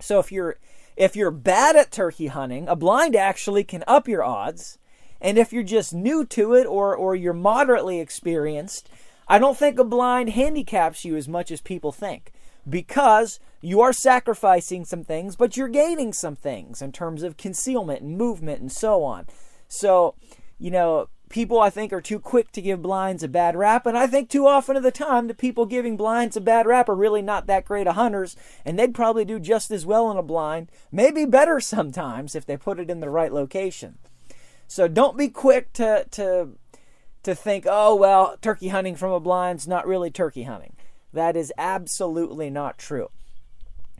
So 0.00 0.18
if 0.18 0.32
you're 0.32 0.56
if 0.96 1.16
you're 1.16 1.30
bad 1.30 1.76
at 1.76 1.90
turkey 1.90 2.28
hunting, 2.28 2.68
a 2.68 2.76
blind 2.76 3.16
actually 3.16 3.64
can 3.64 3.84
up 3.86 4.08
your 4.08 4.22
odds. 4.22 4.78
And 5.20 5.38
if 5.38 5.52
you're 5.52 5.62
just 5.62 5.94
new 5.94 6.24
to 6.26 6.54
it 6.54 6.66
or 6.66 6.94
or 6.94 7.16
you're 7.16 7.32
moderately 7.32 8.00
experienced, 8.00 8.88
I 9.26 9.38
don't 9.38 9.56
think 9.56 9.78
a 9.78 9.84
blind 9.84 10.30
handicaps 10.30 11.04
you 11.04 11.16
as 11.16 11.28
much 11.28 11.50
as 11.50 11.60
people 11.60 11.92
think 11.92 12.32
because 12.68 13.40
you 13.60 13.80
are 13.80 13.92
sacrificing 13.92 14.84
some 14.84 15.04
things, 15.04 15.36
but 15.36 15.56
you're 15.56 15.68
gaining 15.68 16.12
some 16.12 16.36
things 16.36 16.82
in 16.82 16.92
terms 16.92 17.22
of 17.22 17.36
concealment 17.36 18.02
and 18.02 18.16
movement 18.16 18.60
and 18.60 18.70
so 18.70 19.02
on. 19.02 19.26
So, 19.68 20.14
you 20.58 20.70
know, 20.70 21.08
people 21.34 21.60
I 21.60 21.68
think 21.68 21.92
are 21.92 22.00
too 22.00 22.20
quick 22.20 22.52
to 22.52 22.62
give 22.62 22.80
blinds 22.80 23.24
a 23.24 23.28
bad 23.28 23.56
rap, 23.56 23.86
and 23.86 23.98
I 23.98 24.06
think 24.06 24.30
too 24.30 24.46
often 24.46 24.76
of 24.76 24.84
the 24.84 24.92
time 24.92 25.26
the 25.26 25.34
people 25.34 25.66
giving 25.66 25.96
blinds 25.96 26.36
a 26.36 26.40
bad 26.40 26.64
rap 26.64 26.88
are 26.88 26.94
really 26.94 27.22
not 27.22 27.48
that 27.48 27.64
great 27.64 27.88
of 27.88 27.96
hunters, 27.96 28.36
and 28.64 28.78
they'd 28.78 28.94
probably 28.94 29.24
do 29.24 29.40
just 29.40 29.72
as 29.72 29.84
well 29.84 30.12
in 30.12 30.16
a 30.16 30.22
blind, 30.22 30.70
maybe 30.92 31.24
better 31.24 31.58
sometimes 31.60 32.36
if 32.36 32.46
they 32.46 32.56
put 32.56 32.78
it 32.78 32.88
in 32.88 33.00
the 33.00 33.10
right 33.10 33.32
location. 33.32 33.98
So 34.68 34.86
don't 34.86 35.18
be 35.18 35.28
quick 35.28 35.72
to 35.74 36.06
to 36.12 36.50
to 37.24 37.34
think, 37.34 37.66
oh 37.68 37.96
well, 37.96 38.36
turkey 38.40 38.68
hunting 38.68 38.94
from 38.94 39.10
a 39.10 39.18
blind's 39.18 39.66
not 39.66 39.88
really 39.88 40.12
turkey 40.12 40.44
hunting. 40.44 40.76
That 41.12 41.36
is 41.36 41.52
absolutely 41.58 42.48
not 42.48 42.78
true. 42.78 43.10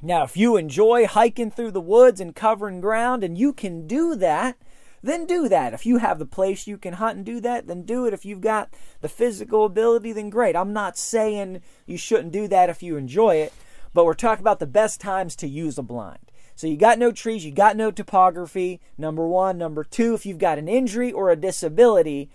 Now, 0.01 0.23
if 0.23 0.37
you 0.37 0.57
enjoy 0.57 1.07
hiking 1.07 1.51
through 1.51 1.73
the 1.73 1.81
woods 1.81 2.21
and 2.21 2.35
covering 2.35 2.81
ground, 2.81 3.25
and 3.25 3.37
you 3.37 3.53
can 3.53 3.89
do 3.89 4.15
that, 4.17 4.57
then 5.05 5.27
do 5.27 5.49
that. 5.49 5.75
If 5.75 5.85
you 5.85 5.99
have 5.99 6.19
the 6.19 6.27
place 6.27 6.67
you 6.67 6.79
can 6.79 6.95
hunt 6.95 7.19
and 7.19 7.27
do 7.27 7.39
that, 7.41 7.67
then 7.67 7.83
do 7.83 8.07
it. 8.07 8.15
If 8.15 8.25
you've 8.25 8.41
got 8.41 8.73
the 9.03 9.09
physical 9.09 9.65
ability, 9.65 10.13
then 10.13 10.31
great. 10.31 10.57
I'm 10.57 10.73
not 10.73 10.97
saying 10.97 11.61
you 11.87 11.99
shouldn't 11.99 12.33
do 12.33 12.49
that 12.49 12.71
if 12.71 12.83
you 12.83 12.97
enjoy 12.97 13.37
it, 13.37 13.53
but 13.93 14.07
we're 14.07 14.15
talking 14.15 14.43
about 14.43 14.61
the 14.61 14.67
best 14.67 15.01
times 15.01 15.37
to 15.37 15.47
use 15.47 15.77
a 15.77 15.83
blind. 15.83 16.31
So 16.57 16.67
you 16.67 16.77
got 16.77 16.99
no 16.99 17.13
trees, 17.13 17.45
you 17.45 17.51
got 17.51 17.77
no 17.77 17.91
topography, 17.91 18.81
number 18.97 19.27
one. 19.27 19.59
Number 19.59 19.85
two, 19.85 20.15
if 20.15 20.25
you've 20.25 20.39
got 20.39 20.59
an 20.59 20.69
injury 20.69 21.13
or 21.13 21.31
a 21.31 21.37
disability, 21.37 22.31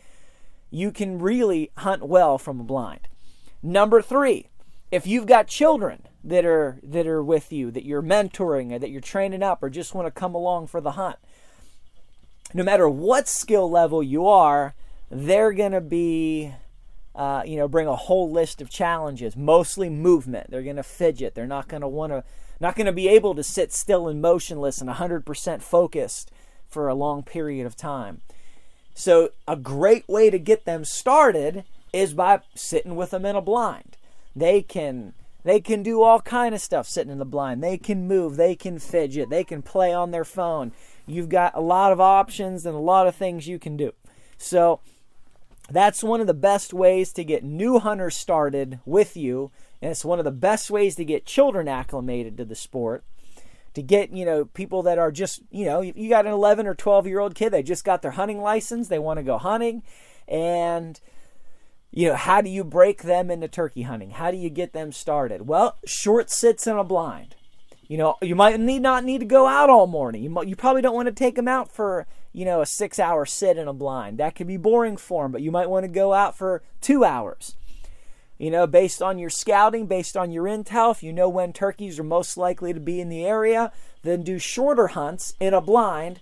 you 0.69 0.91
can 0.91 1.19
really 1.19 1.71
hunt 1.77 2.07
well 2.07 2.37
from 2.37 2.59
a 2.59 2.63
blind. 2.63 3.07
Number 3.63 4.01
three, 4.01 4.49
if 4.91 5.07
you've 5.07 5.25
got 5.25 5.47
children 5.47 6.03
that 6.23 6.45
are 6.45 6.79
that 6.83 7.07
are 7.07 7.23
with 7.23 7.51
you, 7.51 7.71
that 7.71 7.85
you're 7.85 8.03
mentoring 8.03 8.73
or 8.73 8.79
that 8.79 8.89
you're 8.89 9.01
training 9.01 9.41
up 9.41 9.63
or 9.63 9.69
just 9.69 9.95
want 9.95 10.05
to 10.05 10.11
come 10.11 10.35
along 10.35 10.67
for 10.67 10.81
the 10.81 10.91
hunt, 10.91 11.17
no 12.53 12.63
matter 12.63 12.89
what 12.89 13.27
skill 13.27 13.69
level 13.69 14.01
you 14.01 14.27
are, 14.27 14.73
they're 15.09 15.53
going 15.53 15.71
to 15.71 15.81
be, 15.81 16.53
uh, 17.15 17.43
you 17.45 17.57
know, 17.57 17.67
bring 17.67 17.87
a 17.87 17.95
whole 17.95 18.31
list 18.31 18.61
of 18.61 18.69
challenges, 18.69 19.35
mostly 19.35 19.89
movement. 19.89 20.49
They're 20.49 20.63
going 20.63 20.75
to 20.75 20.83
fidget. 20.83 21.35
They're 21.35 21.47
not 21.47 21.67
going 21.67 21.81
to 21.81 21.87
want 21.87 22.13
to, 22.13 22.23
not 22.59 22.75
going 22.75 22.85
to 22.85 22.93
be 22.93 23.07
able 23.07 23.35
to 23.35 23.43
sit 23.43 23.71
still 23.71 24.07
and 24.07 24.21
motionless 24.21 24.79
and 24.79 24.89
100% 24.89 25.61
focused 25.61 26.31
for 26.67 26.87
a 26.87 26.95
long 26.95 27.23
period 27.23 27.65
of 27.65 27.75
time. 27.75 28.21
So, 28.93 29.29
a 29.47 29.55
great 29.55 30.07
way 30.09 30.29
to 30.29 30.37
get 30.37 30.65
them 30.65 30.83
started 30.83 31.63
is 31.93 32.13
by 32.13 32.41
sitting 32.53 32.95
with 32.95 33.11
them 33.11 33.25
in 33.25 33.35
a 33.35 33.41
blind. 33.41 33.97
They 34.35 34.61
can 34.61 35.13
they 35.43 35.61
can 35.61 35.83
do 35.83 36.03
all 36.03 36.19
kind 36.19 36.53
of 36.53 36.61
stuff 36.61 36.87
sitting 36.87 37.11
in 37.11 37.17
the 37.17 37.25
blind. 37.25 37.63
They 37.63 37.77
can 37.77 38.07
move, 38.07 38.35
they 38.35 38.55
can 38.55 38.77
fidget, 38.77 39.29
they 39.29 39.43
can 39.43 39.61
play 39.61 39.93
on 39.93 40.11
their 40.11 40.25
phone 40.25 40.73
you've 41.09 41.29
got 41.29 41.55
a 41.55 41.61
lot 41.61 41.91
of 41.91 41.99
options 41.99 42.65
and 42.65 42.75
a 42.75 42.79
lot 42.79 43.07
of 43.07 43.15
things 43.15 43.47
you 43.47 43.59
can 43.59 43.75
do. 43.75 43.93
So 44.37 44.79
that's 45.69 46.03
one 46.03 46.21
of 46.21 46.27
the 46.27 46.33
best 46.33 46.73
ways 46.73 47.13
to 47.13 47.23
get 47.23 47.43
new 47.43 47.79
hunters 47.79 48.15
started 48.15 48.79
with 48.85 49.15
you. 49.15 49.51
And 49.81 49.91
it's 49.91 50.05
one 50.05 50.19
of 50.19 50.25
the 50.25 50.31
best 50.31 50.69
ways 50.69 50.95
to 50.95 51.05
get 51.05 51.25
children 51.25 51.67
acclimated 51.67 52.37
to 52.37 52.45
the 52.45 52.55
sport. 52.55 53.03
To 53.75 53.83
get, 53.83 54.11
you 54.11 54.25
know, 54.25 54.45
people 54.45 54.81
that 54.83 54.97
are 54.97 55.11
just, 55.11 55.41
you 55.51 55.65
know, 55.65 55.81
you 55.81 56.09
got 56.09 56.25
an 56.25 56.31
11 56.33 56.65
or 56.65 56.73
12 56.73 57.05
year 57.05 57.19
old 57.19 57.35
kid, 57.35 57.51
they 57.51 57.61
just 57.61 57.85
got 57.85 58.01
their 58.01 58.11
hunting 58.11 58.41
license, 58.41 58.87
they 58.87 58.99
want 58.99 59.17
to 59.17 59.23
go 59.23 59.37
hunting. 59.37 59.83
And, 60.27 60.99
you 61.91 62.09
know, 62.09 62.15
how 62.15 62.41
do 62.41 62.49
you 62.49 62.63
break 62.63 63.03
them 63.03 63.29
into 63.29 63.47
turkey 63.47 63.83
hunting? 63.83 64.11
How 64.11 64.31
do 64.31 64.37
you 64.37 64.49
get 64.49 64.73
them 64.73 64.91
started? 64.91 65.47
Well, 65.47 65.77
short 65.85 66.31
sits 66.31 66.65
in 66.65 66.77
a 66.77 66.83
blind. 66.83 67.35
You 67.89 67.97
know, 67.97 68.17
you 68.21 68.35
might 68.35 68.59
need 68.59 68.83
not 68.83 69.03
need 69.03 69.17
to 69.17 69.25
go 69.25 69.47
out 69.47 69.69
all 69.69 69.87
morning. 69.87 70.21
You, 70.23 70.43
you 70.43 70.55
probably 70.55 70.83
don't 70.83 70.93
want 70.93 71.07
to 71.07 71.11
take 71.11 71.35
them 71.35 71.47
out 71.47 71.71
for, 71.71 72.05
you 72.31 72.45
know, 72.45 72.61
a 72.61 72.65
six 72.65 72.99
hour 72.99 73.25
sit 73.25 73.57
in 73.57 73.67
a 73.67 73.73
blind. 73.73 74.19
That 74.19 74.35
could 74.35 74.45
be 74.45 74.57
boring 74.57 74.95
for 74.95 75.23
them, 75.23 75.31
but 75.31 75.41
you 75.41 75.49
might 75.49 75.71
want 75.71 75.85
to 75.85 75.91
go 75.91 76.13
out 76.13 76.37
for 76.37 76.61
two 76.81 77.03
hours. 77.03 77.55
You 78.37 78.51
know, 78.51 78.67
based 78.67 79.01
on 79.01 79.17
your 79.17 79.31
scouting, 79.31 79.87
based 79.87 80.15
on 80.15 80.31
your 80.31 80.45
intel, 80.45 80.91
if 80.91 81.01
you 81.01 81.11
know 81.11 81.27
when 81.27 81.51
turkeys 81.51 81.99
are 81.99 82.03
most 82.03 82.37
likely 82.37 82.73
to 82.73 82.79
be 82.79 83.01
in 83.01 83.09
the 83.09 83.25
area, 83.25 83.71
then 84.03 84.21
do 84.21 84.37
shorter 84.37 84.89
hunts 84.89 85.33
in 85.39 85.55
a 85.55 85.59
blind 85.59 86.19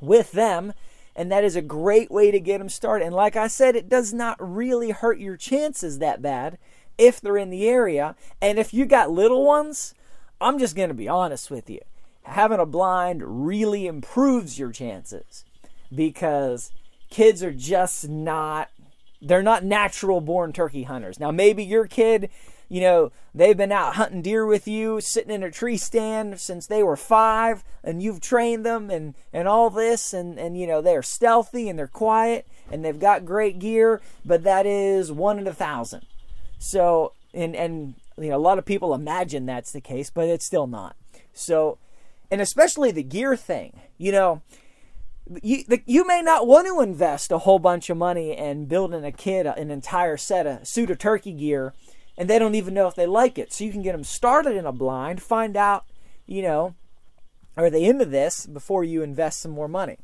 with 0.00 0.30
them. 0.30 0.72
And 1.16 1.30
that 1.32 1.42
is 1.42 1.56
a 1.56 1.60
great 1.60 2.08
way 2.08 2.30
to 2.30 2.38
get 2.38 2.58
them 2.58 2.68
started. 2.68 3.04
And 3.04 3.14
like 3.16 3.34
I 3.34 3.48
said, 3.48 3.74
it 3.74 3.88
does 3.88 4.14
not 4.14 4.36
really 4.38 4.90
hurt 4.90 5.18
your 5.18 5.36
chances 5.36 5.98
that 5.98 6.22
bad 6.22 6.56
if 6.96 7.20
they're 7.20 7.36
in 7.36 7.50
the 7.50 7.68
area. 7.68 8.14
And 8.40 8.60
if 8.60 8.72
you 8.72 8.86
got 8.86 9.10
little 9.10 9.44
ones, 9.44 9.94
I'm 10.40 10.58
just 10.58 10.76
going 10.76 10.88
to 10.88 10.94
be 10.94 11.08
honest 11.08 11.50
with 11.50 11.68
you. 11.68 11.80
Having 12.22 12.60
a 12.60 12.66
blind 12.66 13.46
really 13.46 13.86
improves 13.86 14.58
your 14.58 14.70
chances 14.70 15.44
because 15.94 16.70
kids 17.10 17.42
are 17.42 17.52
just 17.52 18.08
not 18.08 18.68
they're 19.20 19.42
not 19.42 19.64
natural 19.64 20.20
born 20.20 20.52
turkey 20.52 20.84
hunters. 20.84 21.18
Now 21.18 21.32
maybe 21.32 21.64
your 21.64 21.86
kid, 21.86 22.30
you 22.68 22.80
know, 22.80 23.10
they've 23.34 23.56
been 23.56 23.72
out 23.72 23.96
hunting 23.96 24.22
deer 24.22 24.46
with 24.46 24.68
you, 24.68 25.00
sitting 25.00 25.34
in 25.34 25.42
a 25.42 25.50
tree 25.50 25.76
stand 25.76 26.38
since 26.38 26.66
they 26.66 26.84
were 26.84 26.96
5 26.96 27.64
and 27.82 28.02
you've 28.02 28.20
trained 28.20 28.64
them 28.64 28.90
and 28.90 29.14
and 29.32 29.48
all 29.48 29.70
this 29.70 30.12
and 30.12 30.38
and 30.38 30.56
you 30.58 30.66
know, 30.66 30.80
they're 30.80 31.02
stealthy 31.02 31.68
and 31.68 31.78
they're 31.78 31.88
quiet 31.88 32.46
and 32.70 32.84
they've 32.84 33.00
got 33.00 33.24
great 33.24 33.58
gear, 33.58 34.00
but 34.24 34.44
that 34.44 34.66
is 34.66 35.10
one 35.10 35.38
in 35.38 35.46
a 35.46 35.54
thousand. 35.54 36.06
So 36.58 37.12
and 37.34 37.56
and 37.56 37.94
you 38.20 38.30
know, 38.30 38.36
a 38.36 38.38
lot 38.38 38.58
of 38.58 38.64
people 38.64 38.94
imagine 38.94 39.46
that's 39.46 39.72
the 39.72 39.80
case, 39.80 40.10
but 40.10 40.28
it's 40.28 40.46
still 40.46 40.66
not. 40.66 40.96
So, 41.32 41.78
and 42.30 42.40
especially 42.40 42.90
the 42.90 43.02
gear 43.02 43.36
thing, 43.36 43.80
you 43.96 44.12
know, 44.12 44.42
you, 45.42 45.64
the, 45.64 45.82
you 45.86 46.06
may 46.06 46.22
not 46.22 46.46
want 46.46 46.66
to 46.66 46.80
invest 46.80 47.30
a 47.30 47.38
whole 47.38 47.58
bunch 47.58 47.90
of 47.90 47.96
money 47.96 48.36
in 48.36 48.66
building 48.66 49.04
a 49.04 49.12
kid 49.12 49.46
uh, 49.46 49.54
an 49.56 49.70
entire 49.70 50.16
set 50.16 50.46
of 50.46 50.66
suit 50.66 50.90
of 50.90 50.98
turkey 50.98 51.32
gear, 51.32 51.74
and 52.16 52.28
they 52.28 52.38
don't 52.38 52.54
even 52.54 52.74
know 52.74 52.88
if 52.88 52.94
they 52.94 53.06
like 53.06 53.38
it. 53.38 53.52
So 53.52 53.64
you 53.64 53.72
can 53.72 53.82
get 53.82 53.92
them 53.92 54.04
started 54.04 54.56
in 54.56 54.66
a 54.66 54.72
blind, 54.72 55.22
find 55.22 55.56
out, 55.56 55.84
you 56.26 56.42
know, 56.42 56.74
are 57.56 57.70
they 57.70 57.84
into 57.84 58.04
this 58.04 58.46
before 58.46 58.84
you 58.84 59.02
invest 59.02 59.40
some 59.40 59.50
more 59.50 59.68
money. 59.68 59.98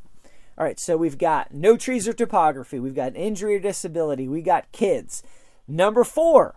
All 0.57 0.65
right, 0.65 0.79
so 0.79 0.97
we've 0.97 1.19
got 1.19 1.53
no 1.53 1.77
trees 1.77 2.07
or 2.07 2.13
topography, 2.13 2.79
we've 2.79 2.95
got 2.95 3.17
injury 3.17 3.57
or 3.57 3.61
disability, 3.61 4.29
we 4.29 4.41
got 4.41 4.71
kids. 4.71 5.23
Number 5.67 6.05
four, 6.05 6.57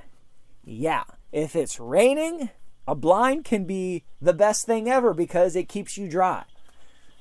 Yeah, 0.63 1.03
if 1.31 1.55
it's 1.55 1.79
raining, 1.79 2.49
a 2.87 2.95
blind 2.95 3.45
can 3.45 3.65
be 3.65 4.03
the 4.21 4.33
best 4.33 4.65
thing 4.65 4.89
ever 4.89 5.13
because 5.13 5.55
it 5.55 5.69
keeps 5.69 5.97
you 5.97 6.07
dry. 6.09 6.43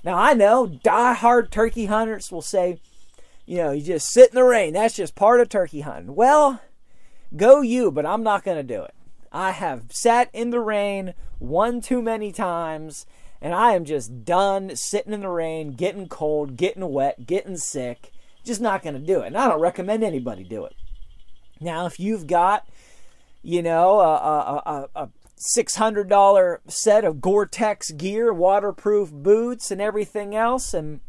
Now, 0.03 0.17
I 0.17 0.33
know 0.35 0.67
die-hard 0.67 1.51
turkey 1.51 1.87
hunters 1.87 2.33
will 2.33 2.43
say, 2.43 2.81
you 3.47 3.59
know, 3.59 3.73
you 3.73 3.83
just 3.83 4.11
sit 4.11 4.31
in 4.31 4.35
the 4.35 4.45
rain. 4.45 4.73
That's 4.73 4.97
just 4.97 5.15
part 5.15 5.41
of 5.41 5.49
turkey 5.49 5.81
hunting. 5.81 6.15
Well, 6.15 6.61
go 7.37 7.61
you, 7.61 7.91
but 7.91 8.07
I'm 8.07 8.23
not 8.23 8.45
going 8.45 8.57
to 8.57 8.63
do 8.63 8.83
it. 8.83 8.95
I 9.33 9.51
have 9.53 9.85
sat 9.91 10.31
in 10.33 10.51
the 10.51 10.61
rain 10.61 11.15
one 11.39 11.81
too 11.81 12.03
many 12.03 12.33
times, 12.33 13.07
and 13.41 13.55
I 13.55 13.73
am 13.73 13.85
just 13.85 14.25
done 14.25 14.75
sitting 14.75 15.13
in 15.13 15.21
the 15.21 15.29
rain, 15.29 15.73
getting 15.73 16.09
cold, 16.09 16.57
getting 16.57 16.89
wet, 16.91 17.27
getting 17.27 17.57
sick. 17.57 18.13
Just 18.45 18.61
not 18.61 18.83
going 18.83 18.95
to 18.95 19.01
do 19.01 19.21
it. 19.21 19.29
And 19.29 19.37
I 19.37 19.49
don't 19.49 19.61
recommend 19.61 20.03
anybody 20.03 20.45
do 20.45 20.65
it. 20.65 20.75
Now, 21.61 21.87
if 21.87 22.01
you've 22.01 22.27
got 22.27 22.67
you 23.43 23.63
know, 23.63 24.01
a, 24.01 24.15
a, 24.15 24.89
a, 24.95 25.03
a 25.05 25.09
$600 25.57 26.59
set 26.67 27.05
of 27.05 27.21
Gore-Tex 27.21 27.93
gear, 27.93 28.33
waterproof 28.33 29.11
boots 29.11 29.71
and 29.71 29.81
everything 29.81 30.35
else 30.35 30.75
and 30.75 31.01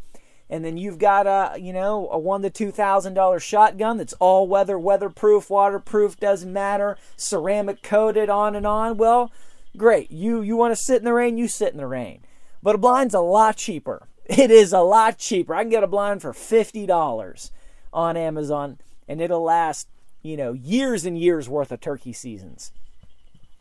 and 0.52 0.66
then 0.66 0.76
you've 0.78 1.00
got 1.00 1.26
a 1.26 1.58
you 1.60 1.72
know 1.72 2.10
a 2.12 2.20
one 2.20 2.42
to 2.42 2.50
two 2.50 2.72
thousand 2.72 3.14
dollar 3.14 3.40
shotgun 3.40 3.98
that's 3.98 4.14
all 4.20 4.46
weather, 4.46 4.78
weatherproof, 4.78 5.50
waterproof, 5.50 6.20
doesn't 6.20 6.52
matter, 6.52 6.98
ceramic 7.16 7.82
coated, 7.82 8.30
on 8.30 8.56
and 8.56 8.68
on. 8.68 8.98
Well, 8.98 9.32
great. 9.78 10.12
You 10.12 10.42
you 10.42 10.58
want 10.58 10.74
to 10.74 10.84
sit 10.84 10.98
in 10.98 11.06
the 11.06 11.14
rain, 11.14 11.38
you 11.38 11.48
sit 11.48 11.72
in 11.72 11.78
the 11.78 11.88
rain. 11.88 12.20
But 12.62 12.76
a 12.76 12.78
blind's 12.78 13.16
a 13.16 13.22
lot 13.22 13.58
cheaper. 13.58 14.08
It 14.26 14.50
is 14.50 14.72
a 14.72 14.80
lot 14.80 15.18
cheaper. 15.18 15.54
I 15.54 15.64
can 15.64 15.72
get 15.72 15.84
a 15.84 15.88
blind 15.88 16.22
for 16.22 16.32
fifty 16.32 16.86
dollars 16.86 17.52
on 17.92 18.16
Amazon, 18.16 18.78
and 19.08 19.20
it'll 19.20 19.44
last 19.44 19.90
you 20.22 20.38
know, 20.38 20.54
years 20.54 21.06
and 21.06 21.18
years 21.18 21.50
worth 21.50 21.72
of 21.72 21.82
turkey 21.82 22.14
seasons. 22.14 22.72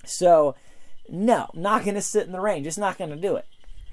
So, 0.05 0.55
no, 1.09 1.49
not 1.55 1.85
going 1.85 1.95
to 1.95 2.03
sit 2.03 2.27
in 2.27 2.33
the 2.33 2.41
rain. 2.41 2.65
Just 2.65 2.79
not 2.79 2.99
going 2.99 3.11
to 3.11 3.17
do 3.17 3.37
it. 3.37 3.47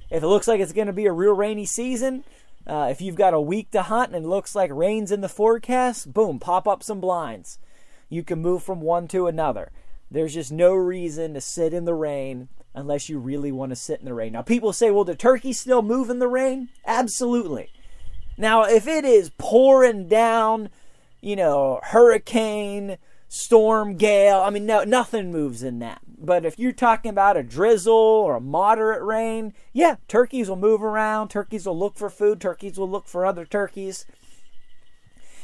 If 0.10 0.24
it 0.24 0.28
looks 0.28 0.48
like 0.48 0.60
it's 0.60 0.74
going 0.74 0.88
to 0.88 0.94
be 0.94 1.06
a 1.06 1.12
real 1.12 1.34
rainy 1.34 1.66
season, 1.66 2.24
uh, 2.66 2.88
if 2.92 3.02
you've 3.02 3.16
got 3.16 3.34
a 3.34 3.42
week 3.42 3.72
to 3.72 3.84
hunt 3.84 4.14
and 4.14 4.26
it 4.26 4.28
looks 4.28 4.56
like 4.56 4.72
rain's 4.74 5.12
in 5.12 5.22
the 5.22 5.30
forecast, 5.30 6.14
boom, 6.14 6.40
pop 6.40 6.68
up 6.68 6.84
some 6.84 7.02
blinds. 7.02 7.60
You 8.10 8.24
can 8.24 8.42
move 8.42 8.64
from 8.64 8.82
one 8.82 9.08
to 9.10 9.28
another. 9.28 9.72
There's 10.10 10.34
just 10.34 10.52
no 10.52 10.74
reason 10.74 11.34
to 11.34 11.42
sit 11.42 11.74
in 11.74 11.86
the 11.86 11.94
rain 11.94 12.48
unless 12.74 13.10
you 13.10 13.20
really 13.20 13.52
want 13.52 13.72
to 13.72 13.76
sit 13.76 14.00
in 14.00 14.06
the 14.06 14.14
rain. 14.14 14.34
Now, 14.34 14.44
people 14.44 14.72
say, 14.72 14.92
well, 14.92 15.04
do 15.04 15.16
turkeys 15.16 15.60
still 15.60 15.82
move 15.82 16.10
in 16.10 16.20
the 16.20 16.28
rain? 16.28 16.70
Absolutely. 16.86 17.70
Now, 18.38 18.64
if 18.64 18.88
it 18.88 19.04
is 19.04 19.32
pouring 19.38 20.08
down, 20.08 20.70
you 21.22 21.36
know, 21.36 21.80
hurricane, 21.84 22.98
storm, 23.28 23.98
gale. 23.98 24.40
I 24.40 24.50
mean, 24.50 24.66
no, 24.66 24.84
nothing 24.84 25.32
moves 25.32 25.64
in 25.64 25.80
that. 25.80 26.02
But 26.20 26.46
if 26.46 26.58
you're 26.58 26.72
talking 26.72 27.10
about 27.10 27.38
a 27.38 27.44
drizzle 27.44 27.94
or 27.94 28.36
a 28.36 28.42
moderate 28.42 29.04
rain, 29.04 29.54
yeah, 29.74 29.98
turkeys 30.08 30.50
will 30.50 30.56
move 30.56 30.82
around. 30.82 31.30
Turkeys 31.30 31.66
will 31.66 31.78
look 31.78 31.98
for 31.98 32.10
food. 32.10 32.42
Turkeys 32.42 32.78
will 32.78 32.90
look 32.90 33.08
for 33.08 33.26
other 33.26 33.46
turkeys. 33.46 34.06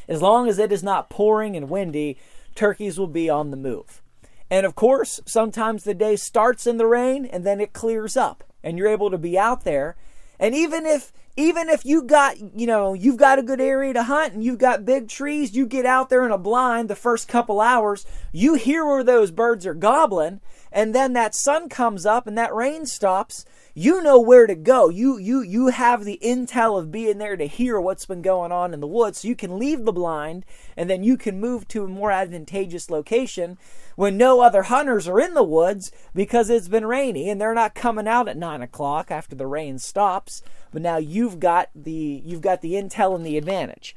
As 0.07 0.21
long 0.21 0.47
as 0.47 0.59
it 0.59 0.71
is 0.71 0.83
not 0.83 1.09
pouring 1.09 1.55
and 1.55 1.69
windy, 1.69 2.17
turkeys 2.55 2.97
will 2.97 3.07
be 3.07 3.29
on 3.29 3.51
the 3.51 3.57
move. 3.57 4.01
And 4.49 4.65
of 4.65 4.75
course, 4.75 5.19
sometimes 5.25 5.83
the 5.83 5.93
day 5.93 6.15
starts 6.15 6.67
in 6.67 6.77
the 6.77 6.85
rain 6.85 7.25
and 7.25 7.45
then 7.45 7.59
it 7.59 7.73
clears 7.73 8.17
up 8.17 8.43
and 8.63 8.77
you're 8.77 8.87
able 8.87 9.09
to 9.09 9.17
be 9.17 9.37
out 9.37 9.63
there. 9.63 9.95
And 10.39 10.55
even 10.55 10.85
if 10.85 11.11
even 11.35 11.67
if 11.67 11.83
you 11.83 12.03
got, 12.03 12.37
you 12.55 12.67
know, 12.67 12.93
you've 12.93 13.17
got 13.17 13.39
a 13.39 13.43
good 13.43 13.59
area 13.59 13.91
to 13.93 14.03
hunt 14.03 14.33
and 14.33 14.43
you've 14.43 14.59
got 14.59 14.85
big 14.85 15.07
trees, 15.07 15.55
you 15.55 15.65
get 15.65 15.85
out 15.85 16.09
there 16.09 16.25
in 16.25 16.31
a 16.31 16.37
blind 16.37 16.89
the 16.89 16.95
first 16.95 17.27
couple 17.27 17.59
hours, 17.59 18.05
you 18.31 18.53
hear 18.53 18.85
where 18.85 19.03
those 19.03 19.31
birds 19.31 19.65
are 19.65 19.73
gobbling, 19.73 20.41
and 20.71 20.93
then 20.93 21.13
that 21.13 21.33
sun 21.33 21.69
comes 21.69 22.05
up 22.05 22.27
and 22.27 22.37
that 22.37 22.53
rain 22.53 22.85
stops, 22.85 23.45
you 23.73 24.03
know 24.03 24.19
where 24.19 24.45
to 24.45 24.55
go. 24.55 24.89
You 24.89 25.17
you 25.17 25.41
you 25.41 25.67
have 25.67 26.03
the 26.03 26.19
intel 26.23 26.77
of 26.77 26.91
being 26.91 27.17
there 27.17 27.35
to 27.35 27.47
hear 27.47 27.79
what's 27.79 28.05
been 28.05 28.21
going 28.21 28.51
on 28.51 28.73
in 28.73 28.79
the 28.79 28.87
woods. 28.87 29.19
So 29.19 29.27
you 29.27 29.35
can 29.35 29.57
leave 29.57 29.83
the 29.83 29.91
blind 29.91 30.45
and 30.77 30.89
then 30.89 31.03
you 31.03 31.17
can 31.17 31.39
move 31.39 31.67
to 31.69 31.83
a 31.83 31.87
more 31.87 32.11
advantageous 32.11 32.91
location 32.91 33.57
when 33.95 34.15
no 34.17 34.41
other 34.41 34.63
hunters 34.63 35.07
are 35.07 35.19
in 35.19 35.33
the 35.33 35.43
woods 35.43 35.91
because 36.13 36.49
it's 36.49 36.67
been 36.67 36.85
rainy 36.85 37.29
and 37.29 37.41
they're 37.41 37.53
not 37.55 37.73
coming 37.73 38.07
out 38.07 38.27
at 38.27 38.37
nine 38.37 38.61
o'clock 38.61 39.09
after 39.09 39.35
the 39.35 39.47
rain 39.47 39.79
stops. 39.79 40.43
But 40.71 40.83
now 40.83 40.97
you've 40.97 41.39
got 41.39 41.69
the 41.73 42.21
you've 42.23 42.41
got 42.41 42.61
the 42.61 42.73
intel 42.73 43.15
and 43.15 43.25
the 43.25 43.37
advantage. 43.37 43.95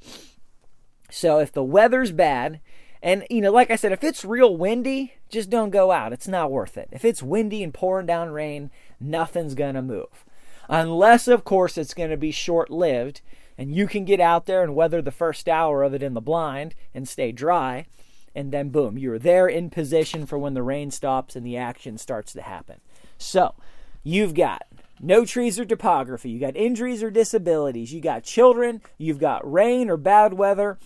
So 1.11 1.39
if 1.39 1.53
the 1.53 1.63
weather's 1.63 2.13
bad, 2.13 2.61
and 3.03 3.25
you 3.31 3.41
know, 3.41 3.53
like 3.53 3.71
I 3.71 3.77
said, 3.77 3.93
if 3.93 4.03
it's 4.03 4.25
real 4.25 4.57
windy, 4.57 5.15
just 5.29 5.51
don't 5.51 5.71
go 5.71 5.93
out. 5.93 6.13
It's 6.13 6.29
not 6.29 6.51
worth 6.51 6.77
it. 6.77 6.89
If 6.93 7.05
it's 7.05 7.23
windy 7.23 7.63
and 7.63 7.73
pouring 7.73 8.07
down 8.07 8.31
rain, 8.31 8.71
nothing's 9.01 9.55
going 9.55 9.75
to 9.75 9.83
move. 9.83 10.25
Unless, 10.69 11.29
of 11.29 11.45
course, 11.45 11.79
it's 11.79 11.95
going 11.95 12.11
to 12.11 12.17
be 12.17 12.31
short 12.33 12.71
lived 12.71 13.21
and 13.59 13.75
you 13.75 13.87
can 13.87 14.05
get 14.05 14.21
out 14.21 14.47
there 14.47 14.63
and 14.63 14.75
weather 14.75 15.01
the 15.01 15.11
first 15.11 15.49
hour 15.49 15.83
of 15.83 15.95
it 15.95 16.03
in 16.03 16.15
the 16.15 16.21
blind 16.21 16.75
and 16.95 17.09
stay 17.09 17.33
dry. 17.33 17.87
And 18.35 18.53
then, 18.53 18.69
boom, 18.69 18.99
you're 18.99 19.19
there 19.19 19.49
in 19.49 19.71
position 19.71 20.27
for 20.27 20.39
when 20.39 20.55
the 20.55 20.63
rain 20.63 20.91
stops 20.91 21.37
and 21.37 21.47
the 21.47 21.57
action 21.57 21.97
starts 21.97 22.33
to 22.35 22.43
happen. 22.43 22.81
So, 23.17 23.55
you've 24.03 24.35
got 24.35 24.67
no 25.01 25.25
trees 25.25 25.59
or 25.59 25.65
topography, 25.65 26.31
you 26.31 26.41
got 26.41 26.57
injuries 26.57 27.03
or 27.03 27.11
disabilities, 27.11 27.93
you 27.93 28.01
got 28.01 28.25
children, 28.25 28.83
you've 28.99 29.19
got 29.19 29.51
rain 29.51 29.89
or 29.89 29.97
bad 29.97 30.35
weather. 30.35 30.79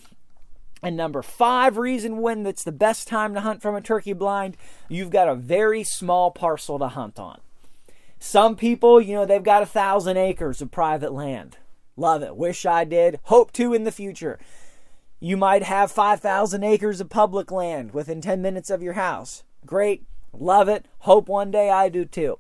And 0.82 0.96
number 0.96 1.22
five 1.22 1.76
reason 1.76 2.18
when 2.18 2.44
that's 2.44 2.64
the 2.64 2.72
best 2.72 3.06
time 3.08 3.34
to 3.34 3.40
hunt 3.40 3.62
from 3.62 3.74
a 3.74 3.80
turkey 3.80 4.12
blind, 4.12 4.56
you've 4.88 5.10
got 5.10 5.28
a 5.28 5.34
very 5.34 5.82
small 5.82 6.30
parcel 6.30 6.78
to 6.78 6.88
hunt 6.88 7.18
on. 7.18 7.40
Some 8.22 8.54
people, 8.54 9.00
you 9.00 9.14
know, 9.14 9.24
they've 9.24 9.42
got 9.42 9.62
a 9.62 9.66
thousand 9.66 10.18
acres 10.18 10.60
of 10.60 10.70
private 10.70 11.12
land. 11.12 11.56
Love 11.96 12.22
it. 12.22 12.36
Wish 12.36 12.66
I 12.66 12.84
did. 12.84 13.18
Hope 13.24 13.50
to 13.52 13.72
in 13.72 13.84
the 13.84 13.90
future. 13.90 14.38
You 15.20 15.38
might 15.38 15.62
have 15.62 15.90
5,000 15.90 16.62
acres 16.62 17.00
of 17.00 17.08
public 17.08 17.50
land 17.50 17.92
within 17.92 18.20
10 18.20 18.42
minutes 18.42 18.68
of 18.68 18.82
your 18.82 18.92
house. 18.92 19.42
Great. 19.64 20.04
Love 20.34 20.68
it. 20.68 20.86
Hope 21.00 21.28
one 21.28 21.50
day 21.50 21.70
I 21.70 21.88
do 21.88 22.04
too. 22.04 22.38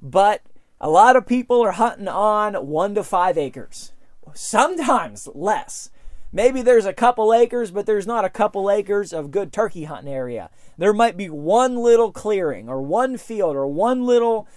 But 0.00 0.42
a 0.80 0.88
lot 0.88 1.14
of 1.14 1.26
people 1.26 1.62
are 1.62 1.72
hunting 1.72 2.08
on 2.08 2.54
one 2.66 2.94
to 2.94 3.04
five 3.04 3.36
acres, 3.36 3.92
sometimes 4.34 5.28
less. 5.34 5.90
Maybe 6.32 6.62
there's 6.62 6.86
a 6.86 6.94
couple 6.94 7.34
acres, 7.34 7.70
but 7.70 7.84
there's 7.84 8.06
not 8.06 8.24
a 8.24 8.30
couple 8.30 8.70
acres 8.70 9.12
of 9.12 9.30
good 9.30 9.52
turkey 9.52 9.84
hunting 9.84 10.12
area. 10.12 10.48
There 10.78 10.94
might 10.94 11.18
be 11.18 11.28
one 11.28 11.76
little 11.76 12.10
clearing 12.10 12.68
or 12.70 12.80
one 12.80 13.18
field 13.18 13.54
or 13.54 13.66
one 13.68 14.06
little 14.06 14.48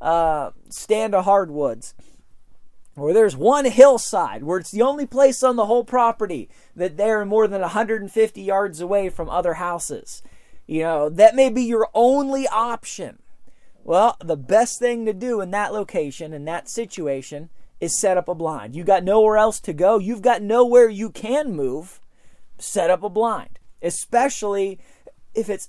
uh, 0.00 0.50
stand 0.68 1.14
of 1.14 1.24
hardwoods. 1.24 1.94
Or 2.96 3.12
there's 3.12 3.36
one 3.36 3.64
hillside 3.64 4.42
where 4.42 4.58
it's 4.58 4.72
the 4.72 4.82
only 4.82 5.06
place 5.06 5.42
on 5.42 5.56
the 5.56 5.66
whole 5.66 5.84
property 5.84 6.48
that 6.74 6.96
they're 6.96 7.24
more 7.24 7.46
than 7.46 7.60
150 7.60 8.42
yards 8.42 8.80
away 8.80 9.08
from 9.08 9.30
other 9.30 9.54
houses. 9.54 10.22
You 10.66 10.82
know, 10.82 11.08
that 11.08 11.36
may 11.36 11.48
be 11.48 11.62
your 11.62 11.88
only 11.94 12.48
option. 12.48 13.20
Well, 13.84 14.16
the 14.22 14.36
best 14.36 14.78
thing 14.80 15.06
to 15.06 15.14
do 15.14 15.40
in 15.40 15.50
that 15.52 15.72
location, 15.72 16.32
in 16.32 16.44
that 16.46 16.68
situation, 16.68 17.50
is 17.80 17.98
set 17.98 18.16
up 18.16 18.28
a 18.28 18.34
blind. 18.34 18.74
You 18.74 18.84
got 18.84 19.04
nowhere 19.04 19.36
else 19.36 19.60
to 19.60 19.72
go. 19.72 19.98
You've 19.98 20.22
got 20.22 20.42
nowhere 20.42 20.88
you 20.88 21.10
can 21.10 21.52
move. 21.52 22.00
Set 22.58 22.90
up 22.90 23.02
a 23.02 23.08
blind. 23.08 23.58
Especially 23.80 24.80
if 25.34 25.48
it's 25.48 25.68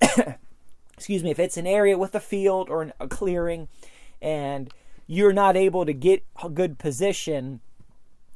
excuse 0.97 1.23
me, 1.23 1.31
if 1.31 1.39
it's 1.39 1.57
an 1.57 1.67
area 1.67 1.97
with 1.97 2.15
a 2.15 2.19
field 2.19 2.69
or 2.69 2.91
a 2.99 3.07
clearing 3.07 3.69
and 4.21 4.71
you're 5.07 5.33
not 5.33 5.55
able 5.55 5.85
to 5.85 5.93
get 5.93 6.23
a 6.43 6.49
good 6.49 6.77
position 6.77 7.59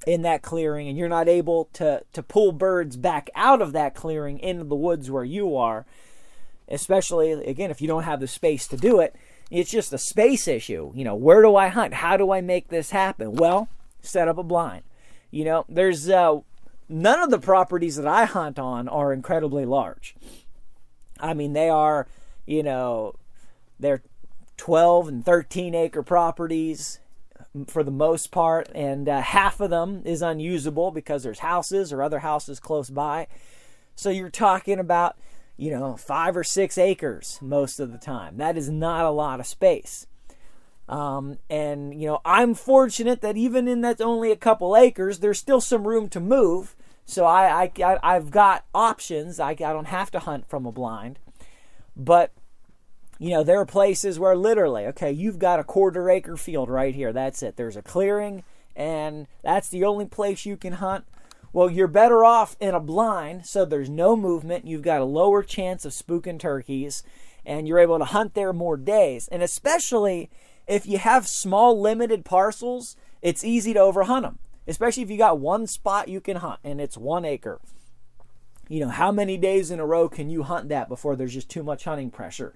in 0.06 0.22
that 0.24 0.42
clearing 0.42 0.88
and 0.88 0.98
you're 0.98 1.08
not 1.10 1.30
able 1.30 1.70
to 1.74 2.04
to 2.12 2.22
pull 2.22 2.52
birds 2.52 2.98
back 2.98 3.30
out 3.36 3.62
of 3.62 3.72
that 3.72 3.96
clearing 3.96 4.38
into 4.40 4.66
the 4.66 4.76
woods 4.76 5.10
where 5.10 5.24
you 5.24 5.56
are 5.56 5.86
especially 6.68 7.32
again 7.32 7.72
if 7.72 7.82
you 7.82 7.88
don't 7.88 8.04
have 8.04 8.20
the 8.20 8.28
space 8.28 8.68
to 8.68 8.76
do 8.76 9.00
it 9.00 9.16
it's 9.54 9.70
just 9.70 9.94
a 9.94 10.00
space 10.00 10.48
issue. 10.48 10.92
You 10.96 11.04
know 11.04 11.16
where 11.16 11.44
do 11.44 11.56
i 11.56 11.68
hunt? 11.68 11.94
How 11.94 12.18
do 12.18 12.32
i 12.32 12.42
make 12.42 12.70
this 12.70 12.90
happen? 12.90 13.34
Well 13.34 13.70
set 14.02 14.28
up 14.28 14.38
a 14.38 14.44
blind. 14.44 14.84
You 15.30 15.46
know 15.46 15.66
there's 15.70 16.10
uh, 16.10 16.40
none 16.90 17.20
of 17.20 17.30
the 17.30 17.40
properties 17.40 17.96
that 17.98 18.08
i 18.08 18.26
hunt 18.26 18.58
on 18.58 18.88
are 18.88 19.14
incredibly 19.14 19.66
large. 19.66 20.16
I 21.20 21.36
mean 21.36 21.54
they 21.54 21.70
are 21.70 22.08
you 22.48 22.64
know 22.64 23.14
they're 23.80 24.02
12 24.64 25.10
and 25.10 25.26
13 25.26 25.76
acre 25.76 26.02
properties 26.02 27.02
for 27.68 27.84
the 27.84 27.92
most 27.92 28.32
part, 28.32 28.70
and 28.74 29.10
uh, 29.10 29.20
half 29.20 29.60
of 29.60 29.70
them 29.70 30.02
is 30.06 30.22
unusable 30.22 30.90
because 30.90 31.22
there's 31.22 31.40
houses 31.40 31.92
or 31.92 32.02
other 32.02 32.20
houses 32.20 32.62
close 32.62 32.90
by. 32.90 33.28
So 33.98 34.10
you're 34.10 34.30
talking 34.30 34.80
about, 34.80 35.18
you 35.58 35.70
know, 35.70 35.98
five 35.98 36.38
or 36.38 36.46
six 36.46 36.78
acres 36.78 37.40
most 37.42 37.78
of 37.82 37.92
the 37.92 37.98
time. 37.98 38.38
That 38.38 38.56
is 38.56 38.70
not 38.70 39.04
a 39.04 39.10
lot 39.10 39.42
of 39.42 39.48
space. 39.48 40.08
Um, 40.88 41.40
and, 41.50 42.00
you 42.00 42.08
know, 42.08 42.22
I'm 42.24 42.54
fortunate 42.54 43.20
that 43.20 43.36
even 43.36 43.68
in 43.68 43.82
that's 43.82 44.00
only 44.00 44.32
a 44.32 44.38
couple 44.38 44.78
acres, 44.78 45.20
there's 45.20 45.40
still 45.40 45.60
some 45.60 45.86
room 45.86 46.08
to 46.08 46.22
move. 46.22 46.74
So 47.06 47.26
I, 47.26 47.70
I, 47.80 48.00
I've 48.02 48.32
got 48.32 48.64
options. 48.74 49.42
I, 49.42 49.50
I 49.50 49.56
don't 49.56 49.88
have 49.88 50.10
to 50.12 50.20
hunt 50.20 50.48
from 50.48 50.66
a 50.66 50.72
blind. 50.72 51.20
But 51.98 52.32
you 53.24 53.30
know, 53.30 53.42
there 53.42 53.62
are 53.62 53.66
places 53.66 54.20
where 54.20 54.36
literally, 54.36 54.86
okay, 54.88 55.10
you've 55.10 55.40
got 55.40 55.58
a 55.58 55.64
quarter 55.64 56.10
acre 56.10 56.36
field 56.36 56.70
right 56.70 56.94
here. 56.94 57.14
That's 57.14 57.42
it. 57.42 57.56
There's 57.56 57.78
a 57.78 57.82
clearing, 57.82 58.44
and 58.76 59.28
that's 59.42 59.70
the 59.70 59.86
only 59.86 60.06
place 60.06 60.46
you 60.46 60.58
can 60.58 60.74
hunt. 60.74 61.06
Well, 61.54 61.70
you're 61.70 61.88
better 61.88 62.26
off 62.26 62.58
in 62.60 62.76
a 62.76 62.82
blind, 62.82 63.46
so 63.46 63.64
there's 63.64 63.90
no 63.90 64.18
movement. 64.18 64.68
You've 64.68 64.82
got 64.82 65.00
a 65.00 65.06
lower 65.06 65.42
chance 65.42 65.86
of 65.86 65.94
spooking 65.94 66.38
turkeys, 66.38 67.02
and 67.46 67.66
you're 67.66 67.80
able 67.80 67.98
to 67.98 68.04
hunt 68.04 68.34
there 68.34 68.52
more 68.52 68.76
days. 68.76 69.30
And 69.30 69.42
especially 69.42 70.30
if 70.68 70.86
you 70.86 70.98
have 70.98 71.26
small, 71.26 71.80
limited 71.80 72.26
parcels, 72.26 72.98
it's 73.22 73.46
easy 73.46 73.74
to 73.74 73.80
overhunt 73.80 74.24
them. 74.24 74.40
Especially 74.68 75.04
if 75.04 75.10
you 75.10 75.18
got 75.18 75.40
one 75.40 75.66
spot 75.66 76.10
you 76.10 76.20
can 76.20 76.36
hunt, 76.36 76.60
and 76.62 76.82
it's 76.82 76.98
one 76.98 77.24
acre. 77.24 77.62
You 78.68 78.82
know, 78.82 78.90
how 78.90 79.14
many 79.14 79.38
days 79.38 79.72
in 79.72 79.80
a 79.80 79.86
row 79.86 80.10
can 80.10 80.30
you 80.30 80.44
hunt 80.44 80.68
that 80.68 80.90
before 80.90 81.16
there's 81.16 81.34
just 81.34 81.50
too 81.50 81.64
much 81.64 81.86
hunting 81.86 82.12
pressure? 82.12 82.54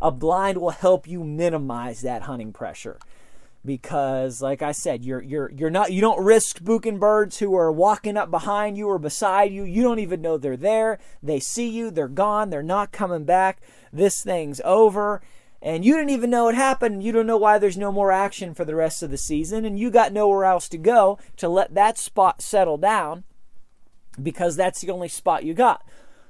A 0.00 0.10
blind 0.10 0.58
will 0.58 0.70
help 0.70 1.06
you 1.06 1.24
minimize 1.24 2.00
that 2.02 2.22
hunting 2.22 2.52
pressure 2.52 2.98
because 3.64 4.40
like 4.40 4.62
I 4.62 4.72
said, 4.72 5.04
you're 5.04 5.22
you're 5.22 5.50
you're 5.50 5.70
not 5.70 5.92
you 5.92 6.00
don't 6.00 6.22
risk 6.24 6.58
spooking 6.58 6.98
birds 6.98 7.38
who 7.38 7.54
are 7.54 7.70
walking 7.70 8.16
up 8.16 8.30
behind 8.30 8.76
you 8.76 8.88
or 8.88 8.98
beside 8.98 9.52
you. 9.52 9.64
You 9.64 9.82
don't 9.82 9.98
even 9.98 10.22
know 10.22 10.38
they're 10.38 10.56
there. 10.56 10.98
They 11.22 11.40
see 11.40 11.68
you, 11.68 11.90
they're 11.90 12.08
gone, 12.08 12.50
they're 12.50 12.62
not 12.62 12.92
coming 12.92 13.24
back. 13.24 13.60
This 13.92 14.22
thing's 14.22 14.60
over. 14.64 15.20
And 15.62 15.84
you 15.84 15.94
didn't 15.94 16.10
even 16.10 16.30
know 16.30 16.48
it 16.48 16.54
happened. 16.54 17.02
You 17.02 17.12
don't 17.12 17.26
know 17.26 17.36
why 17.36 17.58
there's 17.58 17.76
no 17.76 17.92
more 17.92 18.10
action 18.10 18.54
for 18.54 18.64
the 18.64 18.74
rest 18.74 19.02
of 19.02 19.10
the 19.10 19.18
season, 19.18 19.66
and 19.66 19.78
you 19.78 19.90
got 19.90 20.10
nowhere 20.10 20.46
else 20.46 20.70
to 20.70 20.78
go 20.78 21.18
to 21.36 21.50
let 21.50 21.74
that 21.74 21.98
spot 21.98 22.40
settle 22.40 22.78
down 22.78 23.24
because 24.20 24.56
that's 24.56 24.80
the 24.80 24.90
only 24.90 25.08
spot 25.08 25.44
you 25.44 25.52
got. 25.52 25.84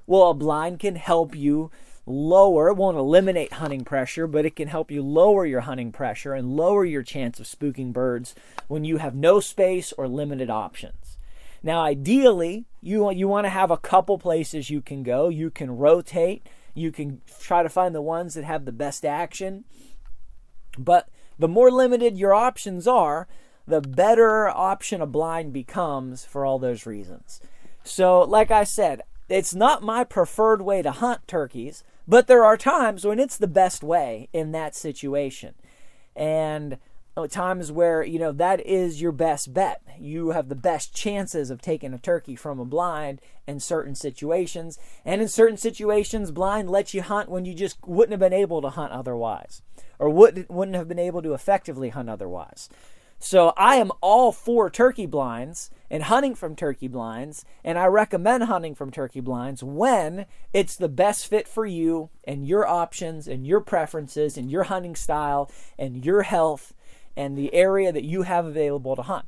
Well, 0.04 0.30
a 0.30 0.34
blind 0.34 0.80
can 0.80 0.96
help 0.96 1.36
you 1.36 1.70
lower, 2.10 2.68
it 2.68 2.76
won't 2.76 2.96
eliminate 2.96 3.54
hunting 3.54 3.84
pressure, 3.84 4.26
but 4.26 4.44
it 4.44 4.56
can 4.56 4.68
help 4.68 4.90
you 4.90 5.02
lower 5.02 5.46
your 5.46 5.60
hunting 5.60 5.92
pressure 5.92 6.34
and 6.34 6.56
lower 6.56 6.84
your 6.84 7.02
chance 7.02 7.40
of 7.40 7.46
spooking 7.46 7.92
birds 7.92 8.34
when 8.68 8.84
you 8.84 8.98
have 8.98 9.14
no 9.14 9.40
space 9.40 9.92
or 9.92 10.08
limited 10.08 10.50
options. 10.50 11.18
Now, 11.62 11.82
ideally, 11.82 12.66
you, 12.80 13.10
you 13.10 13.28
want 13.28 13.44
to 13.44 13.50
have 13.50 13.70
a 13.70 13.76
couple 13.76 14.18
places 14.18 14.70
you 14.70 14.80
can 14.80 15.02
go. 15.02 15.28
You 15.28 15.50
can 15.50 15.76
rotate, 15.76 16.46
you 16.74 16.90
can 16.90 17.20
try 17.40 17.62
to 17.62 17.68
find 17.68 17.94
the 17.94 18.02
ones 18.02 18.34
that 18.34 18.44
have 18.44 18.64
the 18.64 18.72
best 18.72 19.04
action. 19.04 19.64
But 20.78 21.08
the 21.38 21.48
more 21.48 21.70
limited 21.70 22.16
your 22.16 22.34
options 22.34 22.86
are, 22.86 23.28
the 23.66 23.80
better 23.80 24.48
option 24.48 25.00
a 25.00 25.06
blind 25.06 25.52
becomes 25.52 26.24
for 26.24 26.44
all 26.44 26.58
those 26.58 26.86
reasons. 26.86 27.40
So, 27.82 28.20
like 28.22 28.50
I 28.50 28.64
said, 28.64 29.02
it's 29.28 29.54
not 29.54 29.82
my 29.82 30.04
preferred 30.04 30.60
way 30.60 30.82
to 30.82 30.90
hunt 30.90 31.28
turkeys, 31.28 31.84
but 32.10 32.26
there 32.26 32.44
are 32.44 32.56
times 32.56 33.06
when 33.06 33.20
it's 33.20 33.36
the 33.36 33.46
best 33.46 33.84
way 33.84 34.28
in 34.32 34.50
that 34.50 34.74
situation. 34.74 35.54
And 36.16 36.78
uh, 37.16 37.28
times 37.28 37.70
where, 37.70 38.02
you 38.02 38.18
know, 38.18 38.32
that 38.32 38.66
is 38.66 39.00
your 39.00 39.12
best 39.12 39.54
bet. 39.54 39.80
You 39.96 40.30
have 40.30 40.48
the 40.48 40.56
best 40.56 40.92
chances 40.92 41.50
of 41.50 41.62
taking 41.62 41.94
a 41.94 41.98
turkey 41.98 42.34
from 42.34 42.58
a 42.58 42.64
blind 42.64 43.20
in 43.46 43.60
certain 43.60 43.94
situations. 43.94 44.76
And 45.04 45.22
in 45.22 45.28
certain 45.28 45.56
situations, 45.56 46.32
blind 46.32 46.68
lets 46.68 46.94
you 46.94 47.02
hunt 47.02 47.28
when 47.28 47.44
you 47.44 47.54
just 47.54 47.78
wouldn't 47.86 48.10
have 48.10 48.20
been 48.20 48.32
able 48.32 48.60
to 48.62 48.70
hunt 48.70 48.90
otherwise 48.90 49.62
or 50.00 50.10
wouldn't, 50.10 50.50
wouldn't 50.50 50.76
have 50.76 50.88
been 50.88 50.98
able 50.98 51.22
to 51.22 51.32
effectively 51.32 51.90
hunt 51.90 52.10
otherwise. 52.10 52.68
So 53.22 53.52
I 53.54 53.76
am 53.76 53.92
all 54.00 54.32
for 54.32 54.70
turkey 54.70 55.04
blinds 55.04 55.70
and 55.90 56.04
hunting 56.04 56.34
from 56.34 56.56
turkey 56.56 56.88
blinds, 56.88 57.44
and 57.62 57.78
I 57.78 57.84
recommend 57.84 58.44
hunting 58.44 58.74
from 58.74 58.90
turkey 58.90 59.20
blinds 59.20 59.62
when 59.62 60.24
it's 60.54 60.74
the 60.74 60.88
best 60.88 61.26
fit 61.26 61.46
for 61.46 61.66
you 61.66 62.08
and 62.24 62.48
your 62.48 62.66
options 62.66 63.28
and 63.28 63.46
your 63.46 63.60
preferences 63.60 64.38
and 64.38 64.50
your 64.50 64.64
hunting 64.64 64.96
style 64.96 65.50
and 65.78 66.02
your 66.02 66.22
health 66.22 66.72
and 67.14 67.36
the 67.36 67.52
area 67.52 67.92
that 67.92 68.04
you 68.04 68.22
have 68.22 68.46
available 68.46 68.96
to 68.96 69.02
hunt. 69.02 69.26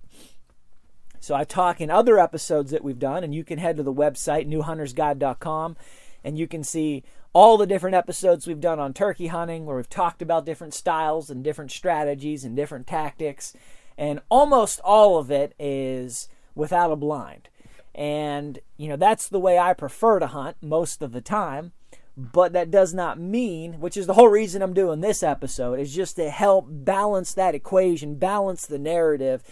So 1.21 1.35
I 1.35 1.45
talk 1.45 1.81
in 1.81 1.91
other 1.91 2.19
episodes 2.19 2.71
that 2.71 2.83
we've 2.83 2.99
done, 2.99 3.23
and 3.23 3.35
you 3.35 3.45
can 3.45 3.59
head 3.59 3.77
to 3.77 3.83
the 3.83 3.93
website 3.93 4.49
newhuntersguide.com 4.49 5.77
and 6.25 6.39
you 6.39 6.47
can 6.47 6.65
see 6.65 7.03
all 7.35 7.59
the 7.59 7.67
different 7.67 7.97
episodes 7.97 8.47
we've 8.47 8.61
done 8.61 8.79
on 8.79 8.93
turkey 8.93 9.27
hunting 9.27 9.67
where 9.67 9.77
we've 9.77 9.89
talked 9.89 10.23
about 10.23 10.47
different 10.47 10.75
styles 10.75 11.31
and 11.31 11.43
different 11.45 11.71
strategies 11.71 12.45
and 12.45 12.57
different 12.57 12.87
tactics 12.87 13.55
and 14.03 14.19
almost 14.29 14.81
all 14.81 15.17
of 15.17 15.31
it 15.31 15.55
is 15.61 16.29
without 16.57 16.91
a 16.91 16.97
blind. 16.97 17.49
And, 17.95 18.59
you 18.77 18.89
know, 18.89 18.97
that's 18.97 19.29
the 19.29 19.39
way 19.39 19.61
I 19.61 19.75
prefer 19.75 20.19
to 20.19 20.27
hunt 20.27 20.57
most 20.61 21.03
of 21.03 21.13
the 21.13 21.21
time. 21.21 21.71
But 22.17 22.53
that 22.53 22.73
does 22.73 22.93
not 22.93 23.21
mean, 23.21 23.75
which 23.79 23.97
is 23.97 24.09
the 24.09 24.15
whole 24.15 24.27
reason 24.27 24.61
I'm 24.61 24.75
doing 24.75 25.03
this 25.03 25.23
episode, 25.23 25.79
is 25.79 25.95
just 25.95 26.17
to 26.17 26.31
help 26.31 26.67
balance 26.69 27.33
that 27.35 27.55
equation, 27.55 28.17
balance 28.17 28.67
the 28.67 28.79
narrative, 28.79 29.45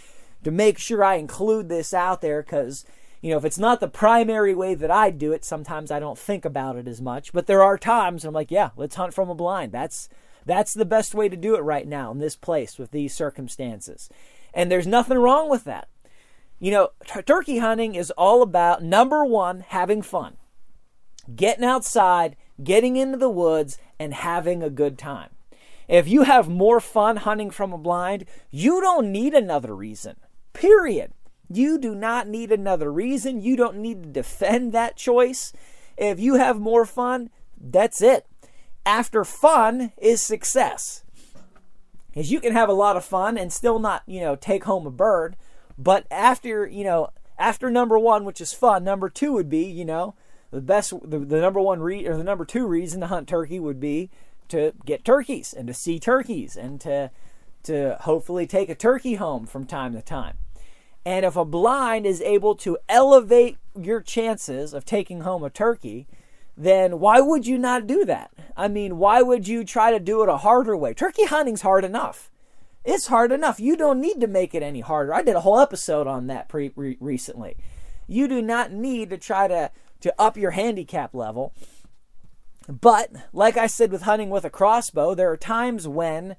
to 0.43 0.51
make 0.51 0.77
sure 0.77 1.01
I 1.01 1.15
include 1.15 1.69
this 1.69 1.93
out 1.93 2.19
there 2.19 2.43
because, 2.43 2.83
you 3.21 3.31
know, 3.31 3.37
if 3.37 3.45
it's 3.45 3.57
not 3.57 3.79
the 3.79 3.87
primary 3.87 4.53
way 4.53 4.75
that 4.75 4.91
I 4.91 5.11
do 5.11 5.31
it, 5.31 5.45
sometimes 5.45 5.91
I 5.91 6.01
don't 6.01 6.19
think 6.19 6.43
about 6.43 6.75
it 6.75 6.89
as 6.89 7.01
much. 7.01 7.31
But 7.31 7.47
there 7.47 7.63
are 7.63 7.77
times 7.77 8.25
I'm 8.25 8.33
like, 8.33 8.51
yeah, 8.51 8.71
let's 8.75 8.95
hunt 8.95 9.13
from 9.13 9.29
a 9.29 9.35
blind. 9.35 9.71
That's 9.71 10.09
that's 10.45 10.73
the 10.73 10.85
best 10.85 11.15
way 11.15 11.29
to 11.29 11.37
do 11.37 11.55
it 11.55 11.61
right 11.61 11.87
now 11.87 12.11
in 12.11 12.19
this 12.19 12.35
place 12.35 12.77
with 12.77 12.91
these 12.91 13.13
circumstances. 13.13 14.09
And 14.53 14.71
there's 14.71 14.87
nothing 14.87 15.17
wrong 15.17 15.49
with 15.49 15.63
that. 15.65 15.87
You 16.59 16.71
know, 16.71 16.89
t- 17.05 17.21
turkey 17.23 17.57
hunting 17.57 17.95
is 17.95 18.11
all 18.11 18.41
about 18.41 18.83
number 18.83 19.25
one, 19.25 19.65
having 19.67 20.01
fun, 20.01 20.37
getting 21.35 21.63
outside, 21.63 22.35
getting 22.63 22.97
into 22.97 23.17
the 23.17 23.29
woods, 23.29 23.77
and 23.99 24.13
having 24.13 24.61
a 24.61 24.69
good 24.69 24.97
time. 24.97 25.29
If 25.87 26.07
you 26.07 26.23
have 26.23 26.47
more 26.47 26.79
fun 26.79 27.17
hunting 27.17 27.49
from 27.49 27.73
a 27.73 27.77
blind, 27.77 28.25
you 28.49 28.79
don't 28.79 29.11
need 29.11 29.33
another 29.33 29.75
reason. 29.75 30.17
Period. 30.53 31.13
You 31.49 31.77
do 31.77 31.95
not 31.95 32.27
need 32.27 32.51
another 32.51 32.91
reason. 32.91 33.41
You 33.41 33.57
don't 33.57 33.77
need 33.77 34.03
to 34.03 34.09
defend 34.09 34.71
that 34.71 34.95
choice. 34.95 35.51
If 35.97 36.19
you 36.19 36.35
have 36.35 36.59
more 36.59 36.85
fun, 36.85 37.29
that's 37.59 38.01
it. 38.01 38.25
After 38.85 39.25
fun 39.25 39.91
is 39.97 40.21
success 40.21 41.03
is 42.15 42.31
you 42.31 42.39
can 42.39 42.53
have 42.53 42.69
a 42.69 42.73
lot 42.73 42.97
of 42.97 43.05
fun 43.05 43.37
and 43.37 43.51
still 43.51 43.79
not, 43.79 44.03
you 44.05 44.19
know, 44.19 44.35
take 44.35 44.65
home 44.65 44.85
a 44.85 44.91
bird. 44.91 45.35
But 45.77 46.05
after, 46.11 46.67
you 46.67 46.83
know, 46.83 47.09
after 47.37 47.69
number 47.71 47.97
one, 47.97 48.25
which 48.25 48.41
is 48.41 48.53
fun, 48.53 48.83
number 48.83 49.09
two 49.09 49.33
would 49.33 49.49
be, 49.49 49.63
you 49.63 49.85
know, 49.85 50.15
the 50.51 50.61
best, 50.61 50.93
the, 51.03 51.19
the 51.19 51.39
number 51.39 51.61
one 51.61 51.81
re- 51.81 52.05
or 52.05 52.17
the 52.17 52.23
number 52.23 52.45
two 52.45 52.67
reason 52.67 53.01
to 53.01 53.07
hunt 53.07 53.27
turkey 53.27 53.59
would 53.59 53.79
be 53.79 54.09
to 54.49 54.73
get 54.85 55.05
turkeys 55.05 55.53
and 55.53 55.67
to 55.67 55.73
see 55.73 55.99
turkeys 55.99 56.57
and 56.57 56.81
to 56.81 57.09
to 57.63 57.95
hopefully 58.01 58.47
take 58.47 58.69
a 58.69 58.75
turkey 58.75 59.15
home 59.15 59.45
from 59.45 59.65
time 59.65 59.93
to 59.93 60.01
time. 60.01 60.37
And 61.05 61.25
if 61.25 61.35
a 61.35 61.45
blind 61.45 62.05
is 62.05 62.21
able 62.21 62.55
to 62.55 62.77
elevate 62.89 63.57
your 63.79 64.01
chances 64.01 64.73
of 64.73 64.85
taking 64.85 65.21
home 65.21 65.43
a 65.43 65.49
turkey, 65.49 66.07
then 66.57 66.99
why 66.99 67.21
would 67.21 67.47
you 67.47 67.57
not 67.57 67.87
do 67.87 68.05
that? 68.05 68.31
I 68.55 68.67
mean, 68.67 68.97
why 68.97 69.21
would 69.21 69.47
you 69.47 69.63
try 69.63 69.91
to 69.91 69.99
do 69.99 70.21
it 70.23 70.29
a 70.29 70.37
harder 70.37 70.75
way? 70.75 70.93
Turkey 70.93 71.25
hunting's 71.25 71.61
hard 71.61 71.83
enough. 71.83 72.29
It's 72.83 73.07
hard 73.07 73.31
enough. 73.31 73.59
You 73.59 73.77
don't 73.77 74.01
need 74.01 74.19
to 74.21 74.27
make 74.27 74.55
it 74.55 74.63
any 74.63 74.81
harder. 74.81 75.13
I 75.13 75.21
did 75.21 75.35
a 75.35 75.41
whole 75.41 75.59
episode 75.59 76.07
on 76.07 76.27
that 76.27 76.49
pre- 76.49 76.73
re- 76.75 76.97
recently. 76.99 77.55
You 78.07 78.27
do 78.27 78.41
not 78.41 78.71
need 78.71 79.09
to 79.11 79.17
try 79.17 79.47
to 79.47 79.71
to 80.01 80.13
up 80.19 80.35
your 80.35 80.51
handicap 80.51 81.13
level. 81.13 81.53
But 82.67 83.11
like 83.33 83.55
I 83.55 83.67
said 83.67 83.91
with 83.91 84.03
hunting 84.03 84.29
with 84.29 84.45
a 84.45 84.49
crossbow, 84.49 85.13
there 85.13 85.31
are 85.31 85.37
times 85.37 85.87
when 85.87 86.35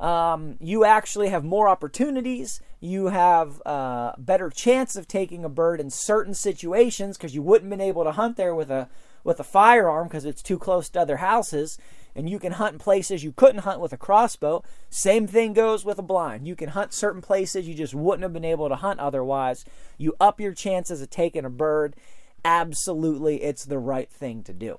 um, 0.00 0.56
you 0.60 0.84
actually 0.84 1.28
have 1.28 1.44
more 1.44 1.68
opportunities. 1.68 2.60
You 2.80 3.06
have 3.06 3.60
a 3.64 3.68
uh, 3.68 4.14
better 4.18 4.50
chance 4.50 4.96
of 4.96 5.06
taking 5.06 5.44
a 5.44 5.48
bird 5.48 5.80
in 5.80 5.90
certain 5.90 6.34
situations 6.34 7.16
because 7.16 7.34
you 7.34 7.42
wouldn't 7.42 7.70
been 7.70 7.80
able 7.80 8.04
to 8.04 8.12
hunt 8.12 8.36
there 8.36 8.54
with 8.54 8.70
a 8.70 8.88
with 9.24 9.40
a 9.40 9.44
firearm 9.44 10.08
because 10.08 10.24
it's 10.24 10.42
too 10.42 10.58
close 10.58 10.88
to 10.90 11.00
other 11.00 11.18
houses. 11.18 11.78
And 12.14 12.28
you 12.28 12.38
can 12.38 12.52
hunt 12.52 12.74
in 12.74 12.78
places 12.78 13.24
you 13.24 13.32
couldn't 13.32 13.62
hunt 13.62 13.80
with 13.80 13.92
a 13.92 13.96
crossbow. 13.96 14.62
Same 14.90 15.26
thing 15.26 15.54
goes 15.54 15.84
with 15.84 15.98
a 15.98 16.02
blind. 16.02 16.46
You 16.46 16.54
can 16.54 16.70
hunt 16.70 16.92
certain 16.92 17.22
places 17.22 17.66
you 17.66 17.74
just 17.74 17.94
wouldn't 17.94 18.22
have 18.22 18.34
been 18.34 18.44
able 18.44 18.68
to 18.68 18.76
hunt 18.76 19.00
otherwise. 19.00 19.64
You 19.96 20.14
up 20.20 20.38
your 20.38 20.52
chances 20.52 21.00
of 21.00 21.08
taking 21.08 21.46
a 21.46 21.50
bird. 21.50 21.96
Absolutely, 22.44 23.42
it's 23.42 23.64
the 23.64 23.78
right 23.78 24.10
thing 24.10 24.42
to 24.42 24.52
do. 24.52 24.78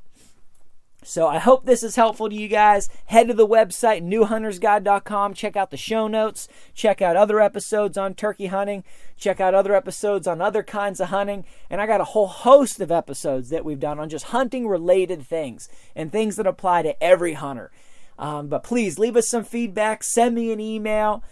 So 1.05 1.27
I 1.27 1.39
hope 1.39 1.65
this 1.65 1.83
is 1.83 1.95
helpful 1.95 2.29
to 2.29 2.35
you 2.35 2.47
guys. 2.47 2.89
Head 3.05 3.27
to 3.27 3.33
the 3.33 3.47
website, 3.47 4.03
newhuntersguide.com. 4.03 5.33
Check 5.33 5.55
out 5.55 5.71
the 5.71 5.77
show 5.77 6.07
notes. 6.07 6.47
Check 6.73 7.01
out 7.01 7.15
other 7.15 7.39
episodes 7.39 7.97
on 7.97 8.13
turkey 8.13 8.47
hunting. 8.47 8.83
Check 9.17 9.39
out 9.39 9.53
other 9.53 9.75
episodes 9.75 10.27
on 10.27 10.41
other 10.41 10.63
kinds 10.63 10.99
of 10.99 11.09
hunting. 11.09 11.45
And 11.69 11.81
I 11.81 11.87
got 11.87 12.01
a 12.01 12.05
whole 12.05 12.27
host 12.27 12.79
of 12.79 12.91
episodes 12.91 13.49
that 13.49 13.65
we've 13.65 13.79
done 13.79 13.99
on 13.99 14.09
just 14.09 14.25
hunting 14.25 14.67
related 14.67 15.25
things 15.25 15.69
and 15.95 16.11
things 16.11 16.35
that 16.35 16.47
apply 16.47 16.83
to 16.83 17.03
every 17.03 17.33
hunter. 17.33 17.71
Um, 18.17 18.47
but 18.47 18.63
please 18.63 18.99
leave 18.99 19.17
us 19.17 19.29
some 19.29 19.43
feedback. 19.43 20.03
Send 20.03 20.35
me 20.35 20.51
an 20.51 20.59
email. 20.59 21.23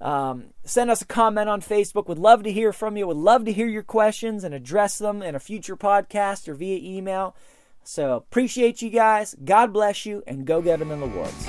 Um, 0.00 0.46
send 0.64 0.90
us 0.90 1.02
a 1.02 1.06
comment 1.06 1.48
on 1.48 1.62
Facebook. 1.62 2.08
Would 2.08 2.18
love 2.18 2.42
to 2.42 2.52
hear 2.52 2.72
from 2.72 2.96
you. 2.96 3.06
Would 3.06 3.16
love 3.16 3.44
to 3.46 3.52
hear 3.52 3.66
your 3.66 3.82
questions 3.82 4.44
and 4.44 4.54
address 4.54 4.98
them 4.98 5.22
in 5.22 5.34
a 5.34 5.40
future 5.40 5.76
podcast 5.76 6.48
or 6.48 6.54
via 6.54 6.78
email. 6.78 7.34
So 7.84 8.16
appreciate 8.16 8.82
you 8.82 8.90
guys. 8.90 9.34
God 9.44 9.72
bless 9.72 10.04
you, 10.06 10.22
and 10.26 10.46
go 10.46 10.60
get 10.60 10.78
them 10.78 10.90
in 10.90 11.00
the 11.00 11.06
woods. 11.06 11.48